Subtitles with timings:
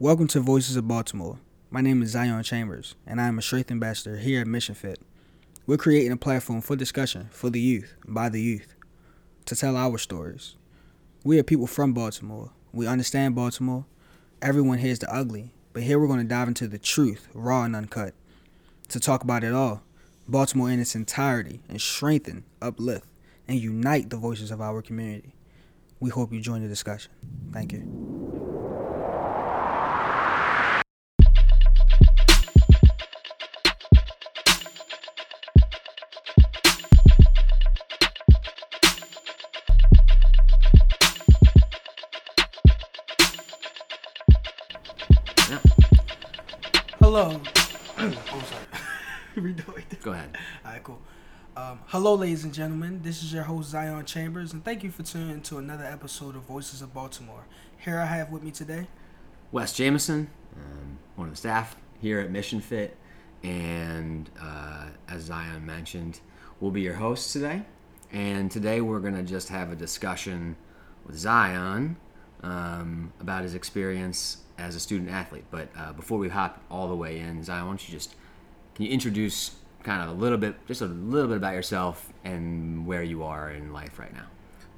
[0.00, 1.40] Welcome to Voices of Baltimore.
[1.72, 5.00] My name is Zion Chambers, and I am a Strength Ambassador here at Mission Fit.
[5.66, 8.76] We're creating a platform for discussion for the youth, by the youth,
[9.46, 10.54] to tell our stories.
[11.24, 12.52] We are people from Baltimore.
[12.72, 13.86] We understand Baltimore.
[14.40, 17.74] Everyone hears the ugly, but here we're going to dive into the truth, raw and
[17.74, 18.14] uncut,
[18.90, 19.82] to talk about it all,
[20.28, 23.08] Baltimore in its entirety, and strengthen, uplift,
[23.48, 25.34] and unite the voices of our community.
[25.98, 27.10] We hope you join the discussion.
[27.52, 28.27] Thank you.
[47.10, 47.40] Hello.
[47.98, 48.44] oh,
[49.34, 49.54] sorry.
[50.02, 50.36] Go ahead.
[50.62, 51.00] All right, cool.
[51.56, 53.00] Um, hello, ladies and gentlemen.
[53.02, 56.42] This is your host Zion Chambers, and thank you for tuning into another episode of
[56.42, 57.46] Voices of Baltimore.
[57.78, 58.88] Here I have with me today
[59.52, 62.94] Wes Jameson, um, one of the staff here at Mission Fit,
[63.42, 66.20] and uh, as Zion mentioned,
[66.60, 67.62] we'll be your hosts today.
[68.12, 70.56] And today we're going to just have a discussion
[71.06, 71.96] with Zion
[72.42, 75.44] um, about his experience as a student athlete.
[75.50, 78.14] But uh, before we hop all the way in, Zion, why don't you just
[78.74, 82.86] can you introduce kind of a little bit, just a little bit about yourself and
[82.86, 84.26] where you are in life right now?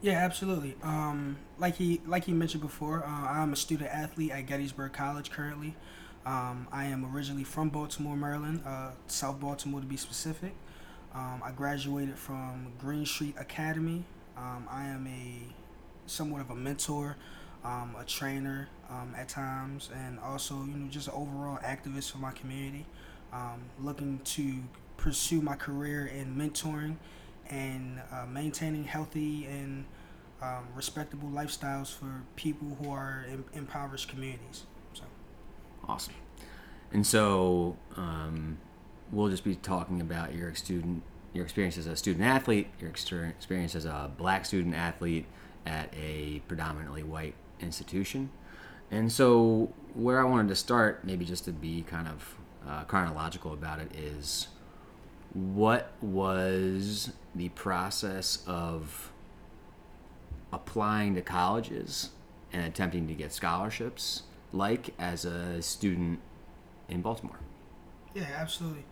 [0.02, 0.76] Yeah, absolutely.
[0.82, 5.30] Um, like he like he mentioned before, uh, I'm a student athlete at Gettysburg College
[5.30, 5.76] currently.
[6.24, 10.54] Um, I am originally from Baltimore, Maryland, uh, South Baltimore to be specific.
[11.14, 14.04] Um, I graduated from Green Street Academy.
[14.36, 15.52] Um, I am a
[16.06, 17.16] somewhat of a mentor
[17.64, 22.18] um, a trainer um, at times, and also you know just an overall activist for
[22.18, 22.86] my community.
[23.32, 24.54] Um, looking to
[24.96, 26.96] pursue my career in mentoring
[27.48, 29.84] and uh, maintaining healthy and
[30.42, 34.64] um, respectable lifestyles for people who are in impoverished communities.
[34.94, 35.04] So,
[35.86, 36.14] awesome.
[36.92, 38.58] And so um,
[39.12, 41.02] we'll just be talking about your student,
[41.32, 45.26] your experience as a student athlete, your experience as a black student athlete
[45.66, 48.30] at a predominantly white institution.
[48.90, 52.34] And so, where I wanted to start, maybe just to be kind of
[52.68, 54.48] uh, chronological about it, is
[55.32, 59.12] what was the process of
[60.52, 62.10] applying to colleges
[62.52, 66.18] and attempting to get scholarships like as a student
[66.88, 67.38] in Baltimore?
[68.14, 68.84] Yeah, absolutely.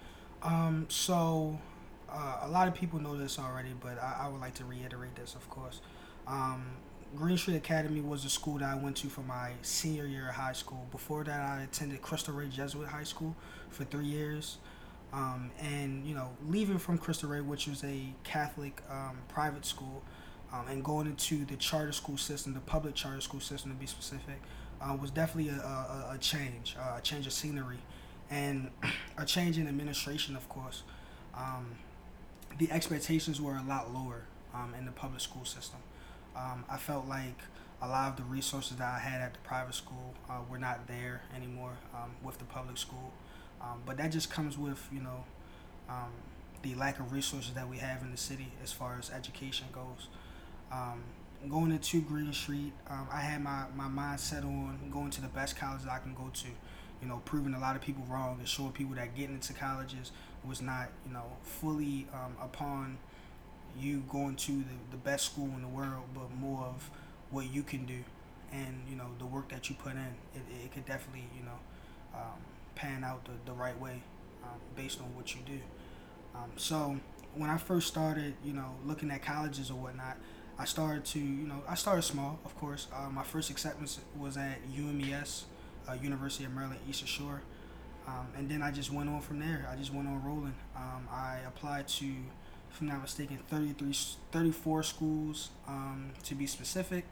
[0.43, 1.59] Um, so,
[2.11, 5.17] uh, a lot of people know this already, but I, I, would like to reiterate
[5.17, 5.81] this, of course.
[6.27, 6.67] Um,
[7.17, 10.35] Green Street Academy was the school that I went to for my senior year of
[10.35, 10.87] high school.
[10.91, 13.35] Before that, I attended Cristo Rey Jesuit High School
[13.71, 14.59] for three years.
[15.13, 20.03] Um, and, you know, leaving from Cristo Rey, which was a Catholic um, private school,
[20.53, 23.87] um, and going into the charter school system, the public charter school system to be
[23.87, 24.41] specific,
[24.83, 27.79] uh, was definitely a, a, a change, uh, a change of scenery,
[28.31, 28.71] and
[29.19, 30.83] a change in administration, of course.
[31.35, 31.77] Um,
[32.59, 34.25] the expectations were a lot lower
[34.55, 35.79] um, in the public school system.
[36.39, 37.41] Um, I felt like
[37.83, 40.87] a lot of the resources that I had at the private school uh, were not
[40.87, 43.13] there anymore um, with the public school.
[43.61, 45.25] Um, but that just comes with, you know,
[45.89, 46.13] um,
[46.63, 50.09] the lack of resources that we have in the city as far as education goes.
[50.71, 51.03] Um,
[51.49, 55.29] going into Green Street, um, I had my, my mind set on going to the
[55.29, 56.49] best colleges I can go to.
[57.01, 60.11] You know, proving a lot of people wrong and showing people that getting into colleges
[60.45, 62.07] was not, you know, fully
[62.43, 62.99] upon
[63.79, 66.91] you going to the, the best school in the world, but more of
[67.31, 68.05] what you can do
[68.53, 70.15] and, you know, the work that you put in.
[70.35, 71.59] It, it could definitely, you know,
[72.15, 72.41] um,
[72.75, 74.03] pan out the, the right way
[74.43, 75.59] um, based on what you do.
[76.35, 76.99] Um, so
[77.35, 80.17] when I first started, you know, looking at colleges or whatnot,
[80.59, 82.89] I started to, you know, I started small, of course.
[82.93, 85.45] Uh, my first acceptance was at UMES,
[85.89, 87.43] uh, University of Maryland Eastern Shore.
[88.09, 89.69] Um, and then I just went on from there.
[89.71, 90.55] I just went on rolling.
[90.75, 92.07] Um, I applied to
[92.79, 93.93] if I'm not mistaken, 33,
[94.31, 97.05] 34 schools um, to be specific.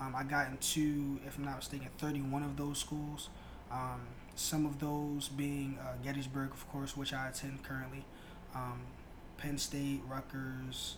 [0.00, 3.28] Um, I got into, if I'm not mistaken, 31 of those schools.
[3.70, 4.00] Um,
[4.36, 8.06] some of those being uh, Gettysburg, of course, which I attend currently,
[8.54, 8.80] um,
[9.36, 10.96] Penn State, Rutgers,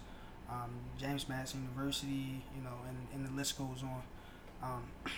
[0.48, 4.02] um, James Madison University, you know, and, and the list goes on.
[4.62, 4.82] Um,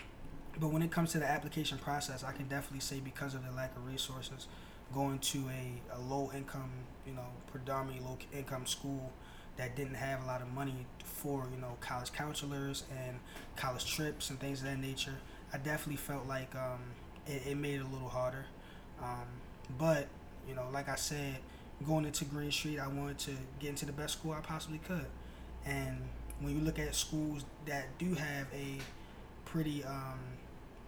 [0.59, 3.53] but when it comes to the application process, I can definitely say because of the
[3.53, 4.47] lack of resources,
[4.95, 6.71] going to a, a low income,
[7.07, 9.13] you know, predominantly low income school
[9.57, 13.19] that didn't have a lot of money for, you know, college counselors and
[13.57, 15.17] college trips and things of that nature,
[15.53, 16.81] I definitely felt like um,
[17.27, 18.47] it, it made it a little harder.
[19.03, 19.27] Um,
[19.79, 20.07] but,
[20.49, 21.37] you know, like I said,
[21.87, 25.07] going into Green Street, I wanted to get into the best school I possibly could.
[25.65, 25.99] And
[26.41, 28.79] when you look at schools that do have a
[29.45, 30.19] pretty um,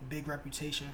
[0.09, 0.89] big reputation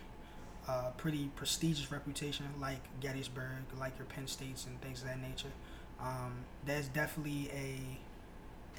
[0.69, 5.53] uh, pretty prestigious reputation, like Gettysburg, like your Penn States and things of that nature.
[6.01, 7.99] Um, there's definitely a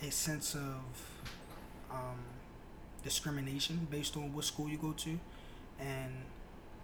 [0.06, 0.82] a sense of
[1.92, 2.20] um,
[3.04, 5.20] discrimination based on what school you go to,
[5.80, 6.12] and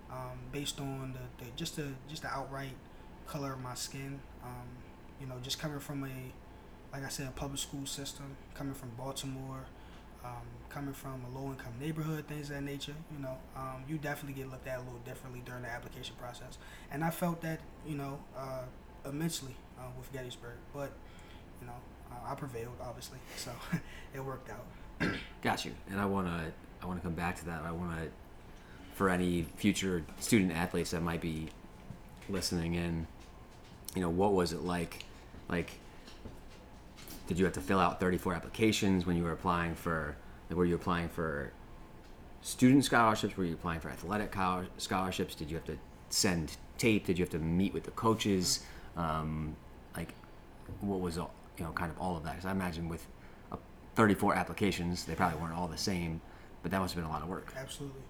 [0.09, 2.75] um, based on the, the just the just the outright
[3.27, 4.19] color of my skin.
[4.43, 4.67] Um,
[5.19, 6.31] you know, just coming from a
[6.93, 9.65] like I said, a public school system, coming from Baltimore,
[10.23, 13.97] um, coming from a low income neighborhood, things of that nature, you know, um, you
[13.97, 16.57] definitely get looked at a little differently during the application process.
[16.91, 18.63] And I felt that, you know, uh,
[19.05, 20.57] immensely uh, with Gettysburg.
[20.73, 20.91] But,
[21.59, 21.73] you know,
[22.11, 23.19] uh, I prevailed, obviously.
[23.37, 23.51] So
[24.13, 25.11] it worked out.
[25.41, 25.73] Got you.
[25.89, 26.51] And I want to
[26.81, 27.63] I want to come back to that.
[27.63, 28.09] I want to,
[28.95, 31.49] for any future student athletes that might be
[32.29, 33.07] listening in,
[33.95, 35.05] you know, what was it like?
[35.47, 35.71] Like,
[37.31, 40.17] did you have to fill out 34 applications when you were applying for
[40.49, 41.53] were you applying for
[42.41, 43.37] student scholarships?
[43.37, 44.35] Were you applying for athletic
[44.77, 45.33] scholarships?
[45.33, 45.77] Did you have to
[46.09, 47.05] send tape?
[47.05, 48.65] Did you have to meet with the coaches?
[48.97, 49.55] Um,
[49.95, 50.13] like
[50.81, 52.31] what was all, you know kind of all of that?
[52.31, 53.07] Because i imagine with
[53.95, 56.19] 34 applications they probably weren't all the same
[56.63, 57.53] but that must have been a lot of work.
[57.57, 58.01] Absolutely.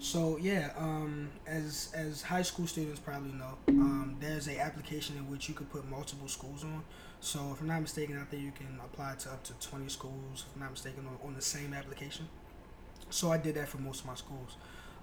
[0.00, 5.30] So yeah, um, as as high school students probably know, um, there's a application in
[5.30, 6.82] which you could put multiple schools on.
[7.24, 10.44] So if I'm not mistaken, I think you can apply to up to 20 schools.
[10.46, 12.28] If I'm not mistaken, on, on the same application.
[13.08, 14.56] So I did that for most of my schools.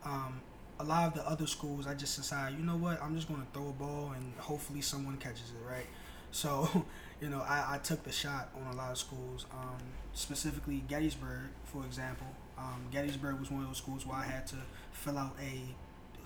[0.05, 0.39] Um,
[0.79, 3.41] a lot of the other schools, I just decided, you know what, I'm just going
[3.41, 5.87] to throw a ball and hopefully someone catches it, right?
[6.29, 6.85] So,
[7.21, 9.81] you know, I, I took the shot on a lot of schools, um,
[10.13, 12.27] specifically Gettysburg, for example.
[12.55, 14.57] Um, Gettysburg was one of those schools where I had to
[14.91, 15.73] fill out a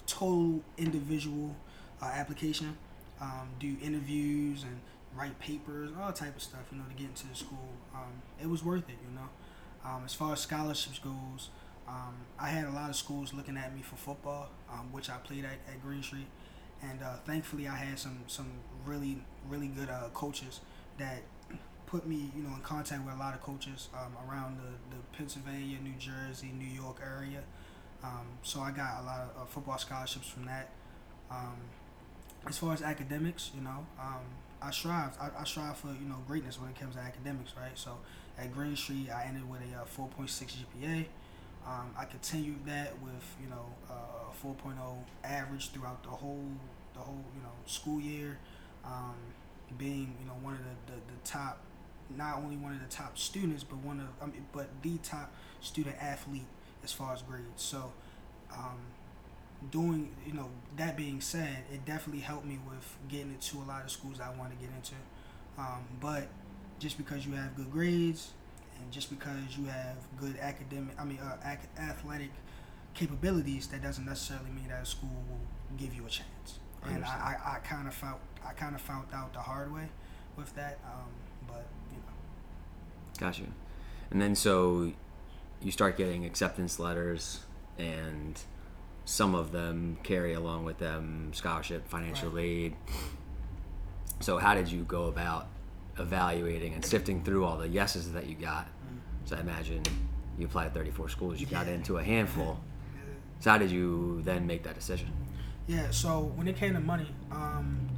[0.08, 1.56] total individual
[2.02, 2.76] uh, application,
[3.22, 4.82] um, do interviews and
[5.16, 7.70] write papers, all type of stuff, you know, to get into the school.
[7.94, 9.30] Um, it was worth it, you know.
[9.84, 11.50] Um, as far as scholarships goes,
[11.88, 15.18] um, I had a lot of schools looking at me for football, um, which I
[15.18, 16.28] played at, at Green Street,
[16.82, 18.48] and uh, thankfully I had some some
[18.86, 20.62] really really good uh, coaches
[20.98, 21.22] that
[21.86, 25.02] put me, you know, in contact with a lot of coaches um, around the, the
[25.16, 27.44] Pennsylvania, New Jersey, New York area.
[28.04, 30.70] Um, so I got a lot of uh, football scholarships from that.
[32.48, 33.86] As far as academics, you know,
[34.66, 35.16] I strive.
[35.22, 37.78] I, I, strive for you know greatness when it comes to academics, right?
[37.78, 37.98] So
[38.38, 41.06] at Green Street, I ended with a uh, 4.6 GPA.
[41.68, 44.76] Um, I continued that with you know uh, a 4.0
[45.24, 46.50] average throughout the whole
[46.94, 48.40] the whole you know school year.
[48.84, 49.16] Um,
[49.78, 51.60] being you know one of the, the, the top
[52.16, 55.32] not only one of the top students, but one of I mean, but the top
[55.62, 56.48] student athlete
[56.84, 57.46] as far as grades.
[57.58, 57.92] So,
[58.54, 58.80] um,
[59.72, 63.84] doing you know that being said, it definitely helped me with getting into a lot
[63.84, 64.96] of schools I want to get into.
[65.58, 66.28] Um, but
[66.80, 68.32] just because you have good grades
[68.80, 72.32] and just because you have good academic, I mean, uh, athletic
[72.94, 76.60] capabilities, that doesn't necessarily mean that a school will give you a chance.
[76.84, 77.08] I and I,
[77.46, 79.88] I, I kind of found I kind of found out the hard way
[80.36, 80.80] with that.
[80.86, 81.10] Um,
[81.48, 83.44] but you know gotcha
[84.12, 84.92] And then so
[85.62, 87.40] you start getting acceptance letters,
[87.78, 88.40] and
[89.06, 92.44] some of them carry along with them scholarship, financial right.
[92.44, 92.76] aid.
[94.20, 95.48] So how did you go about
[95.98, 98.66] evaluating and sifting through all the yeses that you got?
[98.66, 99.00] Mm.
[99.26, 99.84] So I imagine
[100.38, 101.64] you applied 34 schools, you yeah.
[101.64, 102.60] got into a handful.
[103.40, 105.12] So how did you then make that decision?
[105.68, 107.90] Yeah, so when it came to money, um,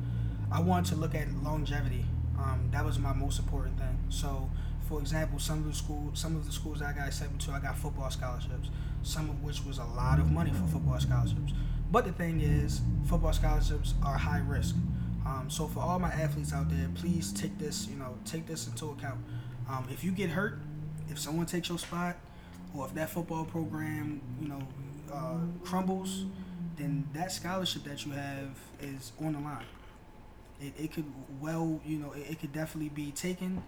[0.51, 2.05] I wanted to look at longevity.
[2.39, 3.97] Um, that was my most important thing.
[4.09, 4.49] So
[4.87, 7.59] for example, some of the schools, some of the schools I got accepted to, I
[7.59, 8.69] got football scholarships.
[9.03, 11.53] Some of which was a lot of money for football scholarships.
[11.91, 14.75] But the thing is, football scholarships are high risk.
[15.25, 18.67] Um, so for all my athletes out there, please take this, you know, take this
[18.67, 19.19] into account.
[19.69, 20.59] Um, if you get hurt,
[21.09, 22.17] if someone takes your spot,
[22.75, 24.61] or if that football program, you know,
[25.13, 26.25] uh, crumbles,
[26.77, 29.65] then that scholarship that you have is on the line.
[30.61, 31.05] It, it could
[31.41, 33.63] well, you know, it, it could definitely be taken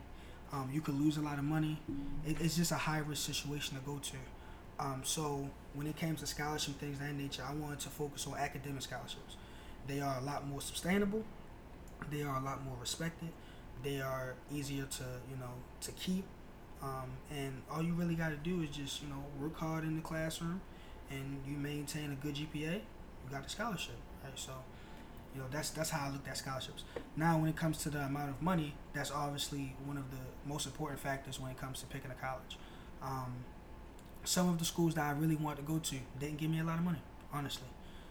[0.52, 1.80] um, you could lose a lot of money.
[2.26, 4.18] It, it's just a high risk situation to go to.
[4.80, 8.36] Um, so when it came to scholarship things that nature, I wanted to focus on
[8.38, 9.36] academic scholarships.
[9.88, 11.24] They are a lot more sustainable.
[12.12, 13.30] They are a lot more respected.
[13.84, 15.52] They are easier to you know
[15.82, 16.26] to keep.
[16.82, 19.96] Um, and all you really got to do is just you know work hard in
[19.96, 20.62] the classroom,
[21.10, 22.74] and you maintain a good GPA.
[22.76, 24.32] You got a scholarship, right?
[24.36, 24.52] So
[25.34, 26.84] you know, that's that's how I looked at scholarships.
[27.16, 30.66] Now, when it comes to the amount of money, that's obviously one of the most
[30.66, 32.58] important factors when it comes to picking a college.
[33.02, 33.46] Um,
[34.24, 36.64] some of the schools that I really wanted to go to didn't give me a
[36.64, 37.02] lot of money,
[37.34, 37.68] honestly.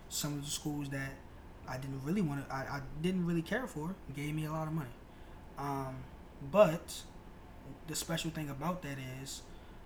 [0.09, 1.13] Some of the schools that
[1.69, 4.67] I didn't really want to, I, I didn't really care for, gave me a lot
[4.67, 4.91] of money.
[5.59, 5.97] Um,
[6.51, 7.03] but
[7.89, 9.43] the special thing about that is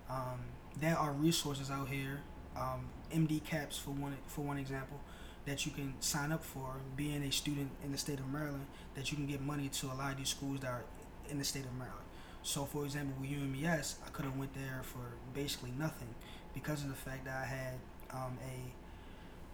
[0.08, 0.40] um,
[0.80, 2.20] there are resources out here.
[2.56, 5.00] Um, MD caps for one for one example
[5.46, 9.10] that you can sign up for being a student in the state of Maryland that
[9.10, 10.84] you can get money to a lot of these schools that are
[11.28, 11.98] in the state of Maryland.
[12.42, 16.14] So, for example, with UMES, I could have went there for basically nothing
[16.54, 17.74] because of the fact that I had
[18.10, 18.72] um, a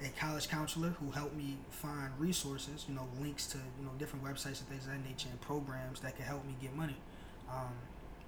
[0.01, 4.25] a college counselor who helped me find resources, you know, links to you know different
[4.25, 6.97] websites and things of that nature, and programs that could help me get money.
[7.51, 7.73] Um,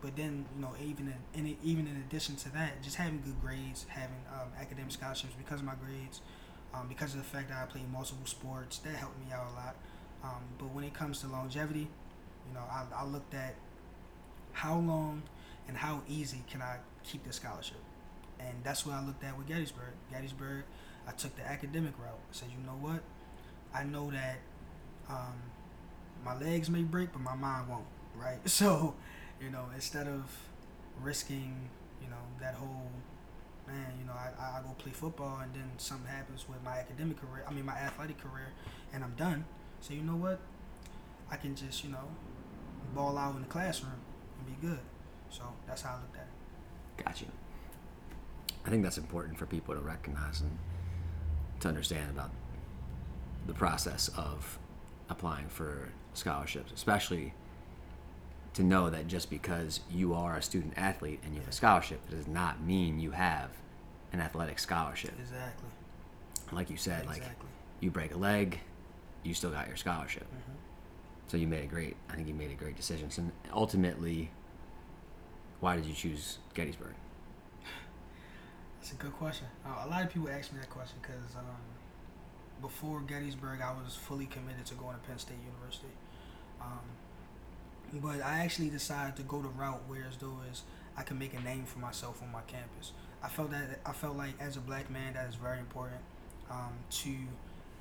[0.02, 3.40] but then, you know, even in, in, even in addition to that, just having good
[3.40, 6.23] grades, having um, academic scholarships because of my grades,
[6.74, 9.54] um, because of the fact that I played multiple sports, that helped me out a
[9.54, 9.76] lot.
[10.22, 11.88] Um, but when it comes to longevity,
[12.48, 13.54] you know, I, I looked at
[14.52, 15.22] how long
[15.68, 17.78] and how easy can I keep the scholarship,
[18.38, 19.94] and that's what I looked at with Gettysburg.
[20.10, 20.64] Gettysburg,
[21.06, 22.18] I took the academic route.
[22.30, 23.00] I said, you know what,
[23.74, 24.38] I know that
[25.08, 25.34] um,
[26.24, 27.84] my legs may break, but my mind won't.
[28.16, 28.94] Right, so
[29.40, 30.24] you know, instead of
[31.00, 31.70] risking,
[32.02, 32.90] you know, that whole
[33.70, 37.20] man, you know, I, I go play football and then something happens with my academic
[37.20, 38.48] career, I mean, my athletic career,
[38.92, 39.44] and I'm done.
[39.80, 40.40] So, you know what?
[41.30, 42.08] I can just, you know,
[42.94, 43.92] ball out in the classroom
[44.38, 44.80] and be good.
[45.30, 47.04] So, that's how I looked at it.
[47.04, 47.28] Got you.
[48.66, 50.58] I think that's important for people to recognize and
[51.60, 52.30] to understand about
[53.46, 54.58] the process of
[55.08, 57.32] applying for scholarships, especially
[58.54, 62.00] to know that just because you are a student athlete and you have a scholarship
[62.11, 63.50] does not mean you have
[64.12, 65.12] an athletic scholarship.
[65.21, 65.69] Exactly.
[66.52, 67.26] Like you said, Exactly.
[67.26, 67.37] like
[67.80, 68.59] you break a leg,
[69.23, 70.26] you still got your scholarship.
[70.33, 70.57] Mhm.
[71.28, 71.97] So you made a great.
[72.09, 73.09] I think you made a great decision.
[73.11, 74.33] So ultimately,
[75.61, 76.95] why did you choose Gettysburg?
[78.80, 79.47] That's a good question.
[79.64, 81.45] Uh, a lot of people ask me that question because um,
[82.61, 85.92] before Gettysburg, I was fully committed to going to Penn State University.
[86.61, 86.80] Um,
[87.94, 90.62] but I actually decided to go the route where as though as
[90.97, 92.92] I can make a name for myself on my campus.
[93.23, 96.00] I felt that I felt like as a black man that is very important
[96.50, 97.14] um, to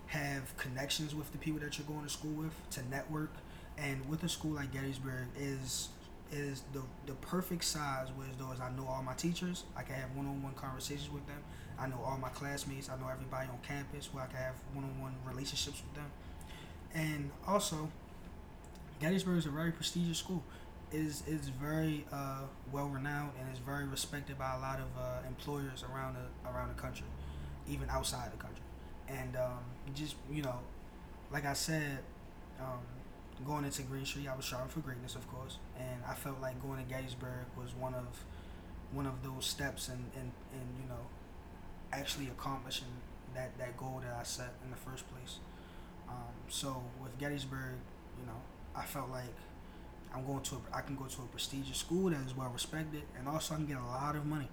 [0.07, 3.31] have connections with the people that you're going to school with, to network,
[3.77, 5.89] and with a school like Gettysburg is
[6.31, 9.83] is the the perfect size where as though as I know all my teachers, I
[9.83, 11.41] can have one-on-one conversations with them.
[11.79, 15.15] I know all my classmates, I know everybody on campus where I can have one-on-one
[15.25, 16.11] relationships with them.
[16.93, 17.89] And also
[18.99, 20.43] Gettysburg is a very prestigious school.
[20.91, 22.41] Is is very uh,
[22.71, 26.69] well renowned and is very respected by a lot of uh, employers around the around
[26.69, 27.05] the country,
[27.69, 28.63] even outside the country.
[29.07, 29.59] And um,
[29.93, 30.59] just you know,
[31.31, 31.99] like I said,
[32.59, 32.79] um,
[33.45, 36.59] going into Green Street, I was striving for greatness, of course, and I felt like
[36.61, 38.07] going to Gettysburg was one of
[38.91, 41.05] one of those steps in, in, in you know
[41.91, 42.87] actually accomplishing
[43.35, 45.37] that, that goal that I set in the first place.
[46.07, 47.75] Um, so with Gettysburg,
[48.19, 48.39] you know,
[48.75, 49.33] I felt like
[50.15, 53.03] I'm going to a, I can go to a prestigious school that is well respected,
[53.17, 54.47] and also I can get a lot of money.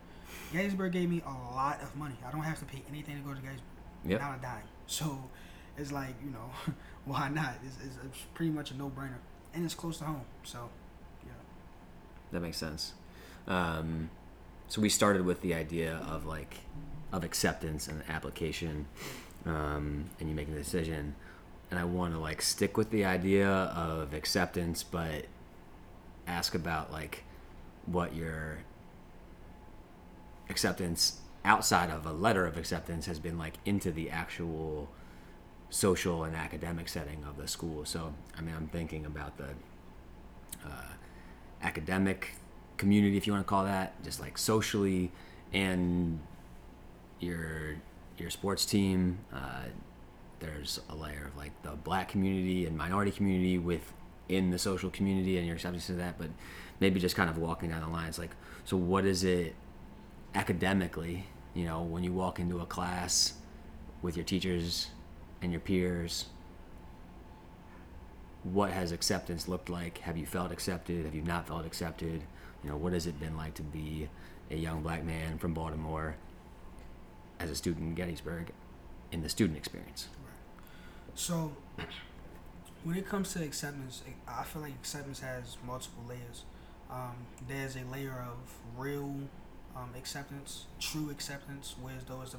[0.52, 2.16] Gettysburg gave me a lot of money.
[2.26, 3.62] I don't have to pay anything to go to Gettysburg,
[4.04, 4.20] Yep.
[4.20, 4.62] not a dime.
[4.87, 5.18] So
[5.78, 6.50] it's like you know,
[7.04, 7.54] why not?
[7.64, 9.18] It's, it's, it's pretty much a no brainer,
[9.54, 10.25] and it's close to home.
[10.44, 10.68] So
[11.25, 11.32] yeah,
[12.32, 12.92] That makes sense.
[13.46, 14.11] Um,
[14.68, 16.56] so we started with the idea of like
[17.12, 18.87] of acceptance and application,
[19.46, 21.14] um, and you making the decision.
[21.70, 25.26] And I want to like stick with the idea of acceptance, but
[26.26, 27.25] ask about like
[27.87, 28.58] what your
[30.49, 34.88] acceptance outside of a letter of acceptance has been like into the actual
[35.70, 37.85] social and academic setting of the school.
[37.85, 39.49] So I mean, I'm thinking about the
[40.64, 40.92] uh,
[41.62, 42.32] academic
[42.76, 45.11] community, if you want to call that, just like socially,
[45.52, 46.20] and
[47.20, 47.76] your
[48.18, 49.18] your sports team.
[49.32, 49.64] Uh,
[50.40, 55.38] there's a layer of like the black community and minority community within the social community
[55.38, 56.18] and your acceptance to that.
[56.18, 56.28] But
[56.80, 58.32] maybe just kind of walking down the lines, like,
[58.64, 59.54] so what is it
[60.34, 61.26] academically?
[61.54, 63.34] You know, when you walk into a class
[64.02, 64.88] with your teachers
[65.40, 66.26] and your peers,
[68.42, 69.98] what has acceptance looked like?
[69.98, 71.04] Have you felt accepted?
[71.04, 72.22] Have you not felt accepted?
[72.62, 74.08] You know, what has it been like to be
[74.50, 76.16] a young black man from Baltimore
[77.40, 78.52] as a student in Gettysburg
[79.10, 80.08] in the student experience?
[81.16, 81.50] So,
[82.85, 86.44] when it comes to acceptance, I feel like acceptance has multiple layers.
[86.90, 88.37] Um, there's a layer of
[88.76, 89.16] real
[89.75, 92.38] um, acceptance, true acceptance, whereas though is the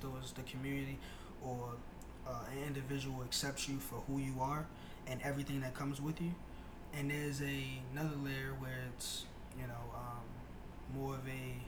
[0.00, 0.98] though is the community
[1.44, 1.70] or
[2.26, 4.66] uh, an individual accepts you for who you are
[5.06, 6.34] and everything that comes with you.
[6.94, 9.26] And there's a another layer where it's
[9.60, 11.60] you know um, more of a,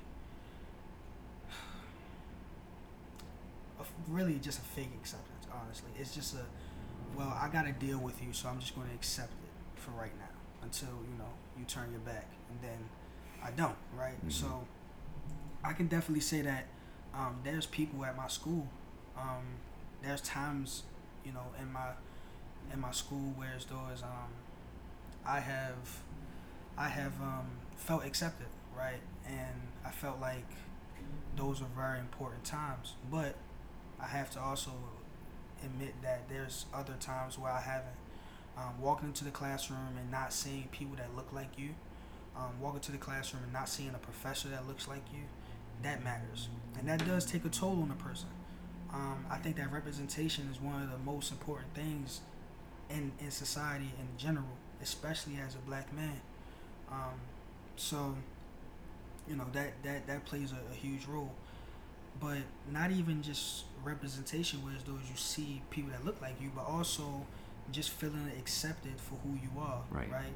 [4.08, 5.37] really just a fake acceptance.
[5.52, 6.44] Honestly, it's just a
[7.16, 9.92] well, I got to deal with you, so I'm just going to accept it for
[9.92, 12.78] right now until you know you turn your back, and then
[13.42, 13.76] I don't.
[13.96, 14.16] Right.
[14.26, 14.32] Mhm.
[14.32, 14.64] So
[15.64, 16.66] I can definitely say that
[17.14, 18.68] um, there's people at my school
[19.16, 19.44] um,
[20.02, 20.84] there's times,
[21.24, 21.88] you know, in my
[22.72, 24.30] in my school where as though as um
[25.26, 26.00] I have
[26.78, 29.00] I have um felt accepted, right?
[29.28, 30.46] And I felt like
[31.36, 32.94] those are very important times.
[33.10, 33.36] But
[34.00, 34.72] I have to also
[35.64, 37.96] admit that there's other times where I haven't.
[38.56, 41.70] Um, walking into the classroom and not seeing people that look like you,
[42.36, 45.20] um, walking to the classroom and not seeing a professor that looks like you,
[45.82, 46.48] that matters.
[46.76, 48.28] And that does take a toll on a person.
[48.92, 52.20] Um, I think that representation is one of the most important things
[52.90, 56.20] in, in society in general, especially as a black man.
[56.90, 57.20] Um,
[57.76, 58.16] so,
[59.28, 61.32] you know, that, that, that plays a, a huge role
[62.20, 62.38] but
[62.70, 67.24] not even just representation whereas those you see people that look like you but also
[67.70, 70.10] just feeling accepted for who you are right.
[70.10, 70.34] right?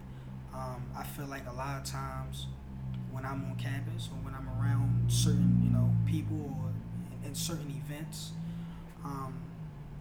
[0.54, 2.46] Um, i feel like a lot of times
[3.10, 6.70] when i'm on campus or when i'm around certain you know people or
[7.22, 8.32] in, in certain events
[9.04, 9.34] um,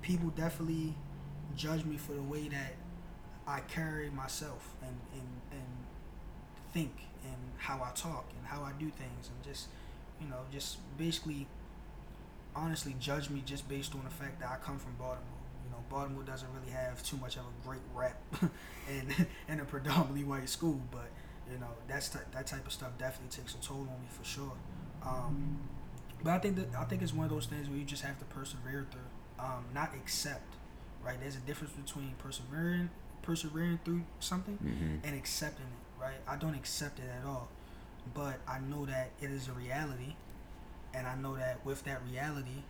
[0.02, 0.94] people definitely
[1.56, 2.74] judge me for the way that
[3.48, 5.62] i carry myself and, and, and
[6.74, 6.92] think
[7.24, 9.68] and how i talk and how i do things and just
[10.22, 11.48] you know just basically
[12.56, 15.40] honestly judge me just based on the fact that I come from Baltimore.
[15.66, 18.20] You know, Baltimore doesn't really have too much of a great rap
[18.90, 21.10] in in a predominantly white school, but
[21.52, 24.26] you know that's t- that type of stuff definitely takes a toll on me for
[24.26, 24.54] sure.
[25.06, 25.60] Um,
[26.24, 28.20] but I think that I think it's one of those things where you just have
[28.20, 30.56] to persevere through, um, not accept.
[31.04, 31.20] Right?
[31.20, 32.90] There's a difference between persevering
[33.24, 35.08] persevering through something mm-hmm.
[35.08, 36.02] and accepting it.
[36.04, 36.18] Right?
[36.28, 37.50] I don't accept it at all,
[38.14, 40.16] but I know that it is a reality
[40.94, 42.64] and I know that with that reality,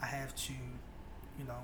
[0.00, 1.58] I have to, you know,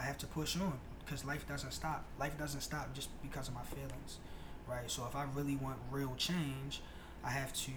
[0.00, 2.04] I have to push on because life doesn't stop.
[2.18, 4.18] Life doesn't stop just because of my feelings,
[4.68, 4.90] right?
[4.90, 6.80] So if I really want real change,
[7.24, 7.70] I have to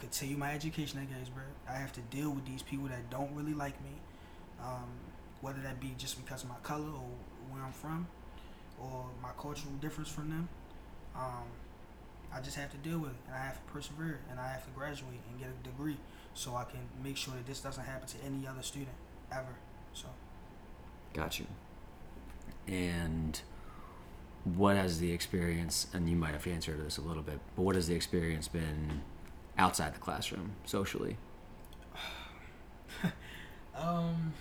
[0.00, 1.44] continue my education at Gettysburg.
[1.68, 3.92] I have to deal with these people that don't really like me,
[4.62, 4.88] um,
[5.40, 7.08] whether that be just because of my color or
[7.50, 8.06] where I'm from,
[8.80, 10.48] or my cultural difference from them.
[11.16, 11.44] Um,
[12.32, 14.64] I just have to deal with it, and I have to persevere, and I have
[14.64, 15.96] to graduate and get a degree
[16.38, 18.94] so I can make sure that this doesn't happen to any other student
[19.32, 19.56] ever.
[19.92, 20.06] So.
[21.12, 21.46] Got you.
[22.68, 23.40] And
[24.44, 25.88] what has the experience?
[25.92, 29.02] And you might have answered this a little bit, but what has the experience been
[29.58, 31.16] outside the classroom socially?
[33.74, 34.32] um,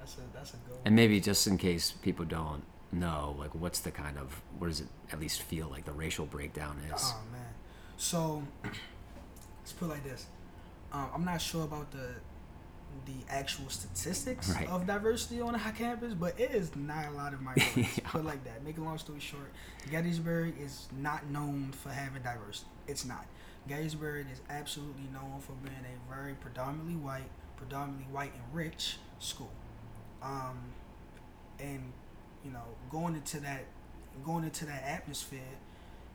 [0.00, 0.78] that's a that's a good.
[0.84, 4.80] And maybe just in case people don't know, like, what's the kind of what does
[4.80, 7.12] it at least feel like the racial breakdown is?
[7.14, 7.54] Oh man,
[7.96, 10.26] so let's put it like this
[10.92, 12.08] um, I'm not sure about the
[13.06, 14.68] the actual statistics right.
[14.68, 17.76] of diversity on our campus, but it is not a lot of minorities.
[17.76, 18.08] yeah.
[18.08, 18.64] Put like that.
[18.64, 19.52] Make a long story short,
[19.90, 22.68] Gettysburg is not known for having diversity.
[22.88, 23.26] It's not.
[23.68, 29.52] Gettysburg is absolutely known for being a very predominantly white, predominantly white and rich school.
[30.22, 30.58] Um,
[31.58, 31.92] and
[32.44, 33.64] you know, going into that,
[34.24, 35.40] going into that atmosphere,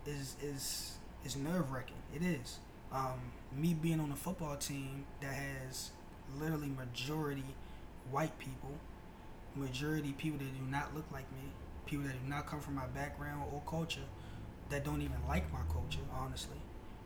[0.06, 1.96] is is is nerve wracking.
[2.14, 2.60] It is.
[2.92, 3.20] Um,
[3.56, 5.91] me being on a football team that has
[6.39, 7.44] literally majority
[8.12, 8.72] white people,
[9.56, 11.50] majority people that do not look like me,
[11.86, 14.02] people that do not come from my background or culture,
[14.70, 16.58] that don't even like my culture, honestly,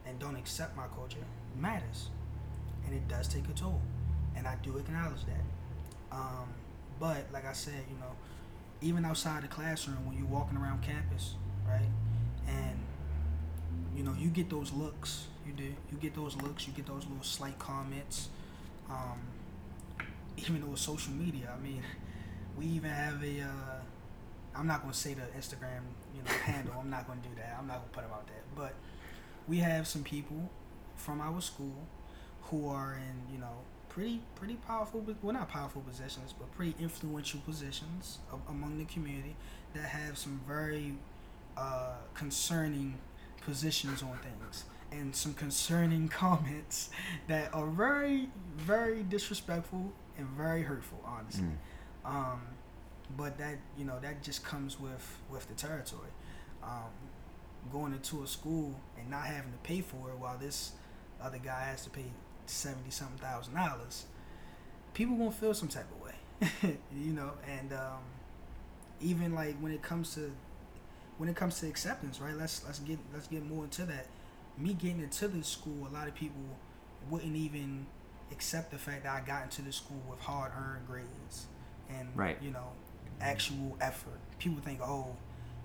[0.05, 1.25] and don't accept my culture,
[1.57, 2.09] matters.
[2.85, 3.81] And it does take a toll.
[4.35, 6.15] And I do acknowledge that.
[6.15, 6.49] Um,
[6.99, 8.11] but like I said, you know,
[8.81, 11.35] even outside the classroom, when you're walking around campus,
[11.67, 11.89] right,
[12.47, 12.79] and
[13.95, 15.75] you know, you get those looks you do.
[15.91, 16.67] You get those looks.
[16.67, 18.29] You get those little slight comments.
[18.89, 19.19] Um,
[20.37, 21.83] even though it's social media, I mean,
[22.57, 23.41] we even have a.
[23.41, 23.81] Uh,
[24.55, 25.81] I'm not gonna say the Instagram,
[26.15, 26.73] you know, handle.
[26.79, 27.57] I'm not gonna do that.
[27.59, 28.43] I'm not gonna put about that.
[28.55, 28.73] But
[29.47, 30.49] we have some people
[30.95, 31.87] from our school
[32.43, 33.59] who are in, you know,
[33.89, 39.35] pretty pretty powerful, well not powerful positions, but pretty influential positions among the community
[39.73, 40.95] that have some very
[41.55, 42.97] uh, concerning
[43.45, 46.89] positions on things and some concerning comments
[47.27, 51.47] that are very, very disrespectful and very hurtful, honestly.
[52.05, 52.09] Mm.
[52.09, 52.41] Um,
[53.17, 56.09] but that you know that just comes with with the territory.
[56.63, 56.91] Um,
[57.71, 60.73] going into a school and not having to pay for it while this
[61.21, 62.05] other guy has to pay
[62.45, 64.05] seventy something thousand dollars,
[64.93, 67.31] people won't feel some type of way, you know.
[67.47, 68.03] And um,
[69.01, 70.31] even like when it comes to
[71.17, 72.35] when it comes to acceptance, right?
[72.35, 74.07] Let's let's get let's get more into that
[74.59, 76.41] me getting into this school, a lot of people
[77.09, 77.85] wouldn't even
[78.31, 81.47] accept the fact that I got into the school with hard earned grades
[81.89, 82.37] and right.
[82.41, 82.67] you know
[83.21, 84.19] actual effort.
[84.37, 85.15] People think, oh,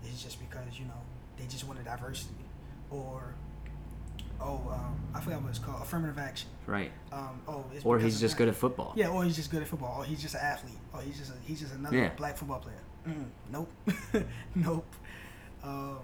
[0.02, 1.00] it's just because you know
[1.36, 2.34] they just wanted diversity,
[2.90, 3.34] or
[4.40, 6.48] oh, um, I forgot what it's called, affirmative action.
[6.66, 6.92] Right.
[7.12, 8.92] Um, oh, it's Or he's just good at football.
[8.96, 10.00] Yeah, or he's just good at football.
[10.00, 10.78] Or he's just an athlete.
[10.92, 12.10] Or he's just a, he's just another Yeah.
[12.16, 12.80] black football player.
[13.06, 13.70] Mm, nope,
[14.54, 14.94] nope.
[15.62, 15.98] Um,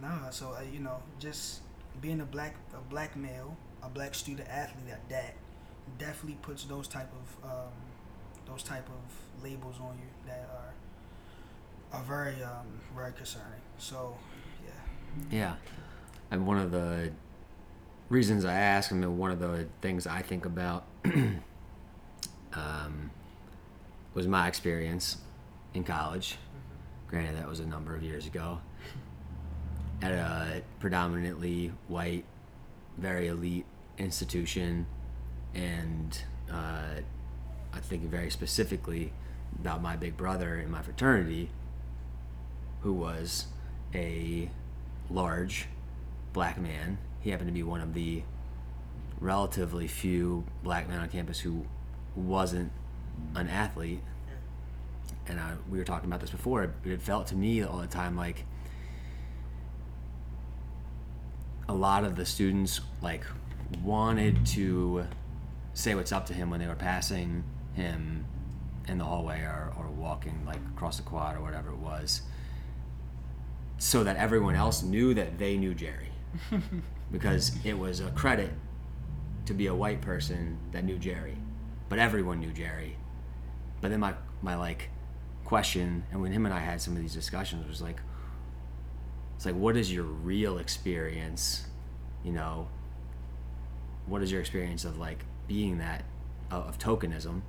[0.00, 0.30] nah.
[0.30, 1.60] So uh, you know, just
[2.00, 5.34] being a black a black male, a black student athlete at that,
[5.98, 7.72] definitely puts those type of um,
[8.46, 13.60] those type of labels on you that are are very um, very concerning.
[13.78, 14.16] So
[14.64, 15.54] yeah, Yeah.
[16.30, 17.10] And one of the
[18.08, 20.84] reasons I ask, I mean, one of the things I think about
[22.52, 23.10] um,
[24.14, 25.18] was my experience
[25.74, 26.36] in college.
[27.08, 28.60] Granted, that was a number of years ago.
[30.00, 32.24] At a predominantly white,
[32.96, 33.66] very elite
[33.98, 34.86] institution,
[35.54, 37.00] and uh,
[37.72, 39.12] I think very specifically
[39.58, 41.50] about my big brother in my fraternity,
[42.82, 43.46] who was
[43.94, 44.50] a
[45.10, 45.66] large
[46.32, 46.98] black man.
[47.20, 48.22] He happened to be one of the
[49.20, 51.66] relatively few black men on campus who
[52.14, 52.70] wasn't
[53.34, 54.00] an athlete.
[55.26, 56.72] And I, we were talking about this before.
[56.84, 58.44] It felt to me all the time like
[61.68, 63.24] a lot of the students like
[63.82, 65.06] wanted to
[65.74, 68.24] say what's up to him when they were passing him
[68.88, 72.22] in the hallway or, or walking like across the quad or whatever it was
[73.78, 76.10] so that everyone else knew that they knew Jerry.
[77.12, 78.50] because it was a credit
[79.46, 81.38] to be a white person that knew Jerry.
[81.88, 82.96] But everyone knew Jerry.
[83.80, 84.90] But then my my like
[85.44, 88.00] question and when him and I had some of these discussions was like
[89.38, 91.64] it's like what is your real experience,
[92.24, 92.66] you know?
[94.06, 96.02] What is your experience of like being that
[96.50, 97.42] of, tokenism?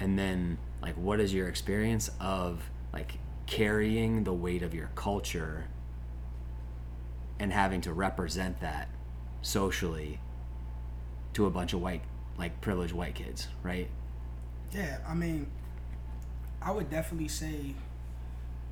[0.00, 2.60] And then like what is your experience of
[2.92, 5.68] like carrying the weight of your culture
[7.38, 8.88] and having to represent that
[9.42, 10.18] socially
[11.34, 12.02] to a bunch of white
[12.36, 13.88] like privileged white kids right
[14.72, 15.46] Yeah, I mean,
[16.60, 17.76] I would definitely say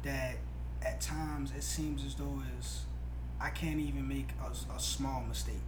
[0.02, 0.34] that
[0.84, 2.82] at times it seems as though as
[3.40, 5.62] I can't even make a, a small mistake.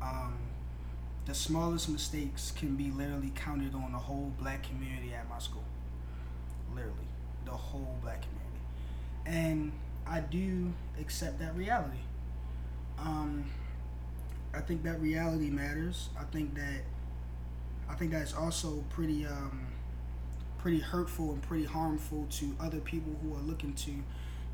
[0.00, 0.38] Um,
[1.26, 5.64] the smallest mistakes can be literally counted on the whole black community at my school.
[6.74, 7.08] Literally,
[7.44, 8.60] the whole black community,
[9.26, 9.72] and
[10.06, 11.98] I do accept that reality.
[12.98, 13.44] Um,
[14.54, 16.08] I think that reality matters.
[16.18, 16.82] I think that
[17.88, 19.66] I think that's also pretty um,
[20.58, 23.92] pretty hurtful and pretty harmful to other people who are looking to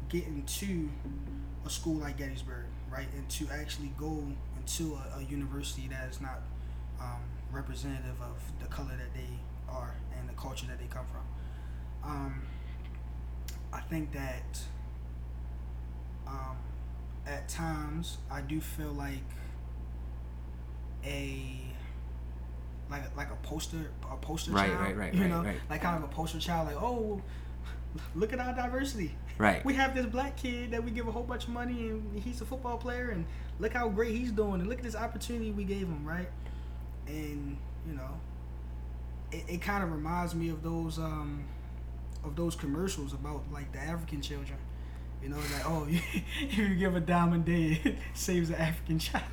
[0.09, 0.88] get into
[1.64, 3.07] a school like Gettysburg, right?
[3.16, 4.23] And to actually go
[4.57, 6.40] into a, a university that is not
[7.01, 7.21] um,
[7.53, 9.38] representative of the color that they
[9.69, 12.11] are and the culture that they come from.
[12.11, 12.42] Um,
[13.73, 14.61] I think that
[16.27, 16.57] um,
[17.27, 19.19] at times I do feel like
[21.05, 21.61] a
[22.90, 25.57] like a, like a poster a poster Right, child, right, right, you right, know, right.
[25.69, 27.21] like kind of a poster child, like oh,
[28.15, 29.15] look at our diversity.
[29.39, 32.19] right We have this black kid that we give a whole bunch of money, and
[32.19, 33.27] he's a football player, and
[33.59, 36.29] look how great he's doing, and look at this opportunity we gave him, right?
[37.07, 37.57] And
[37.87, 38.21] you know,
[39.33, 41.45] it, it kind of reminds me of those um
[42.25, 44.59] of those commercials about like the African children.
[45.23, 45.87] You know, like oh,
[46.41, 49.25] if you give a diamond day, it saves an African child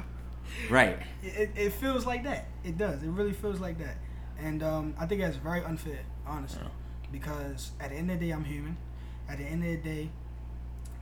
[0.70, 2.48] right it, it feels like that.
[2.64, 3.02] It does.
[3.04, 3.98] It really feels like that.
[4.40, 6.62] And um, I think that's very unfair, honestly.
[6.62, 6.70] Yeah.
[7.14, 8.76] Because at the end of the day, I'm human.
[9.30, 10.10] At the end of the day,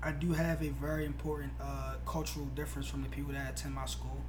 [0.04, 3.86] I do have a very important uh, cultural difference from the people that attend my
[3.86, 4.22] school.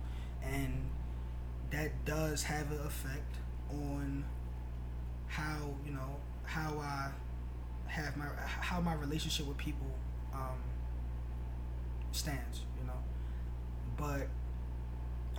[0.43, 0.89] And
[1.71, 3.35] that does have an effect
[3.71, 4.25] on
[5.27, 7.11] how, you know, how I
[7.89, 9.87] have my, how my relationship with people
[10.33, 10.59] um,
[12.13, 12.99] stands, you know.
[13.97, 14.29] But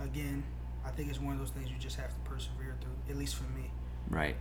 [0.04, 0.44] again,
[0.84, 3.12] I think it's one of those things you just have to persevere through.
[3.12, 3.70] At least for me,
[4.10, 4.36] right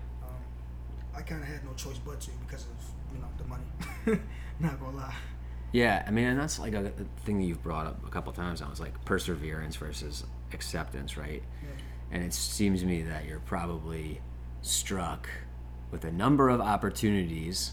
[1.16, 4.22] I kind of had no choice but to because of you know the money.
[4.60, 5.16] Not gonna lie.
[5.72, 8.32] yeah i mean and that's like a, a thing that you've brought up a couple
[8.34, 10.24] times now is like perseverance versus
[10.54, 11.70] acceptance right Yeah.
[12.12, 14.22] and it seems to me that you're probably
[14.62, 15.28] struck
[15.92, 17.72] with a number of opportunities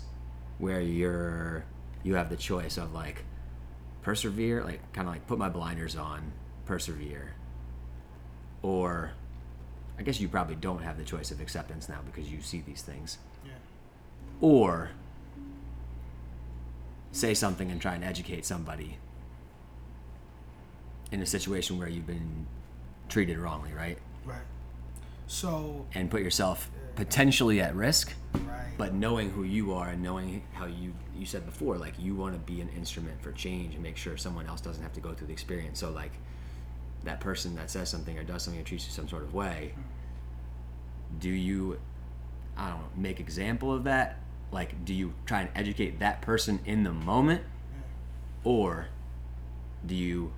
[0.58, 1.64] where you're
[2.02, 3.24] you have the choice of like
[4.02, 6.32] persevere like kind of like put my blinders on
[6.64, 7.34] persevere
[8.62, 9.12] or
[9.98, 12.80] i guess you probably don't have the choice of acceptance now because you see these
[12.82, 13.18] things.
[14.40, 14.90] Or
[17.12, 18.98] say something and try and educate somebody
[21.10, 22.46] in a situation where you've been
[23.08, 24.42] treated wrongly right Right.
[25.26, 28.72] So and put yourself potentially at risk right.
[28.76, 32.34] but knowing who you are and knowing how you you said before like you want
[32.34, 35.12] to be an instrument for change and make sure someone else doesn't have to go
[35.14, 36.12] through the experience so like
[37.04, 39.72] that person that says something or does something or treats you some sort of way,
[39.74, 41.18] hmm.
[41.18, 41.78] do you,
[42.56, 44.18] I don't know, make example of that?
[44.52, 47.42] Like, do you try and educate that person in the moment,
[48.42, 48.88] or
[49.86, 50.32] do you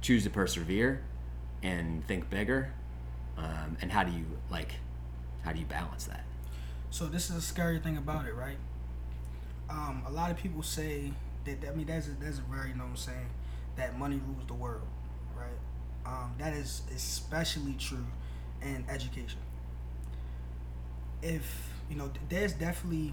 [0.00, 1.02] choose to persevere
[1.62, 2.72] and think bigger?
[3.36, 4.74] Um, and how do you like,
[5.42, 6.24] how do you balance that?
[6.90, 8.58] So this is a scary thing about it, right?
[9.70, 11.12] Um, a lot of people say
[11.44, 11.66] that.
[11.66, 13.28] I mean, that's a, that's a very known saying
[13.76, 14.86] that money rules the world,
[15.36, 15.48] right?
[16.04, 18.06] Um, that is especially true
[18.60, 19.38] in education.
[21.22, 23.12] If you know, there's definitely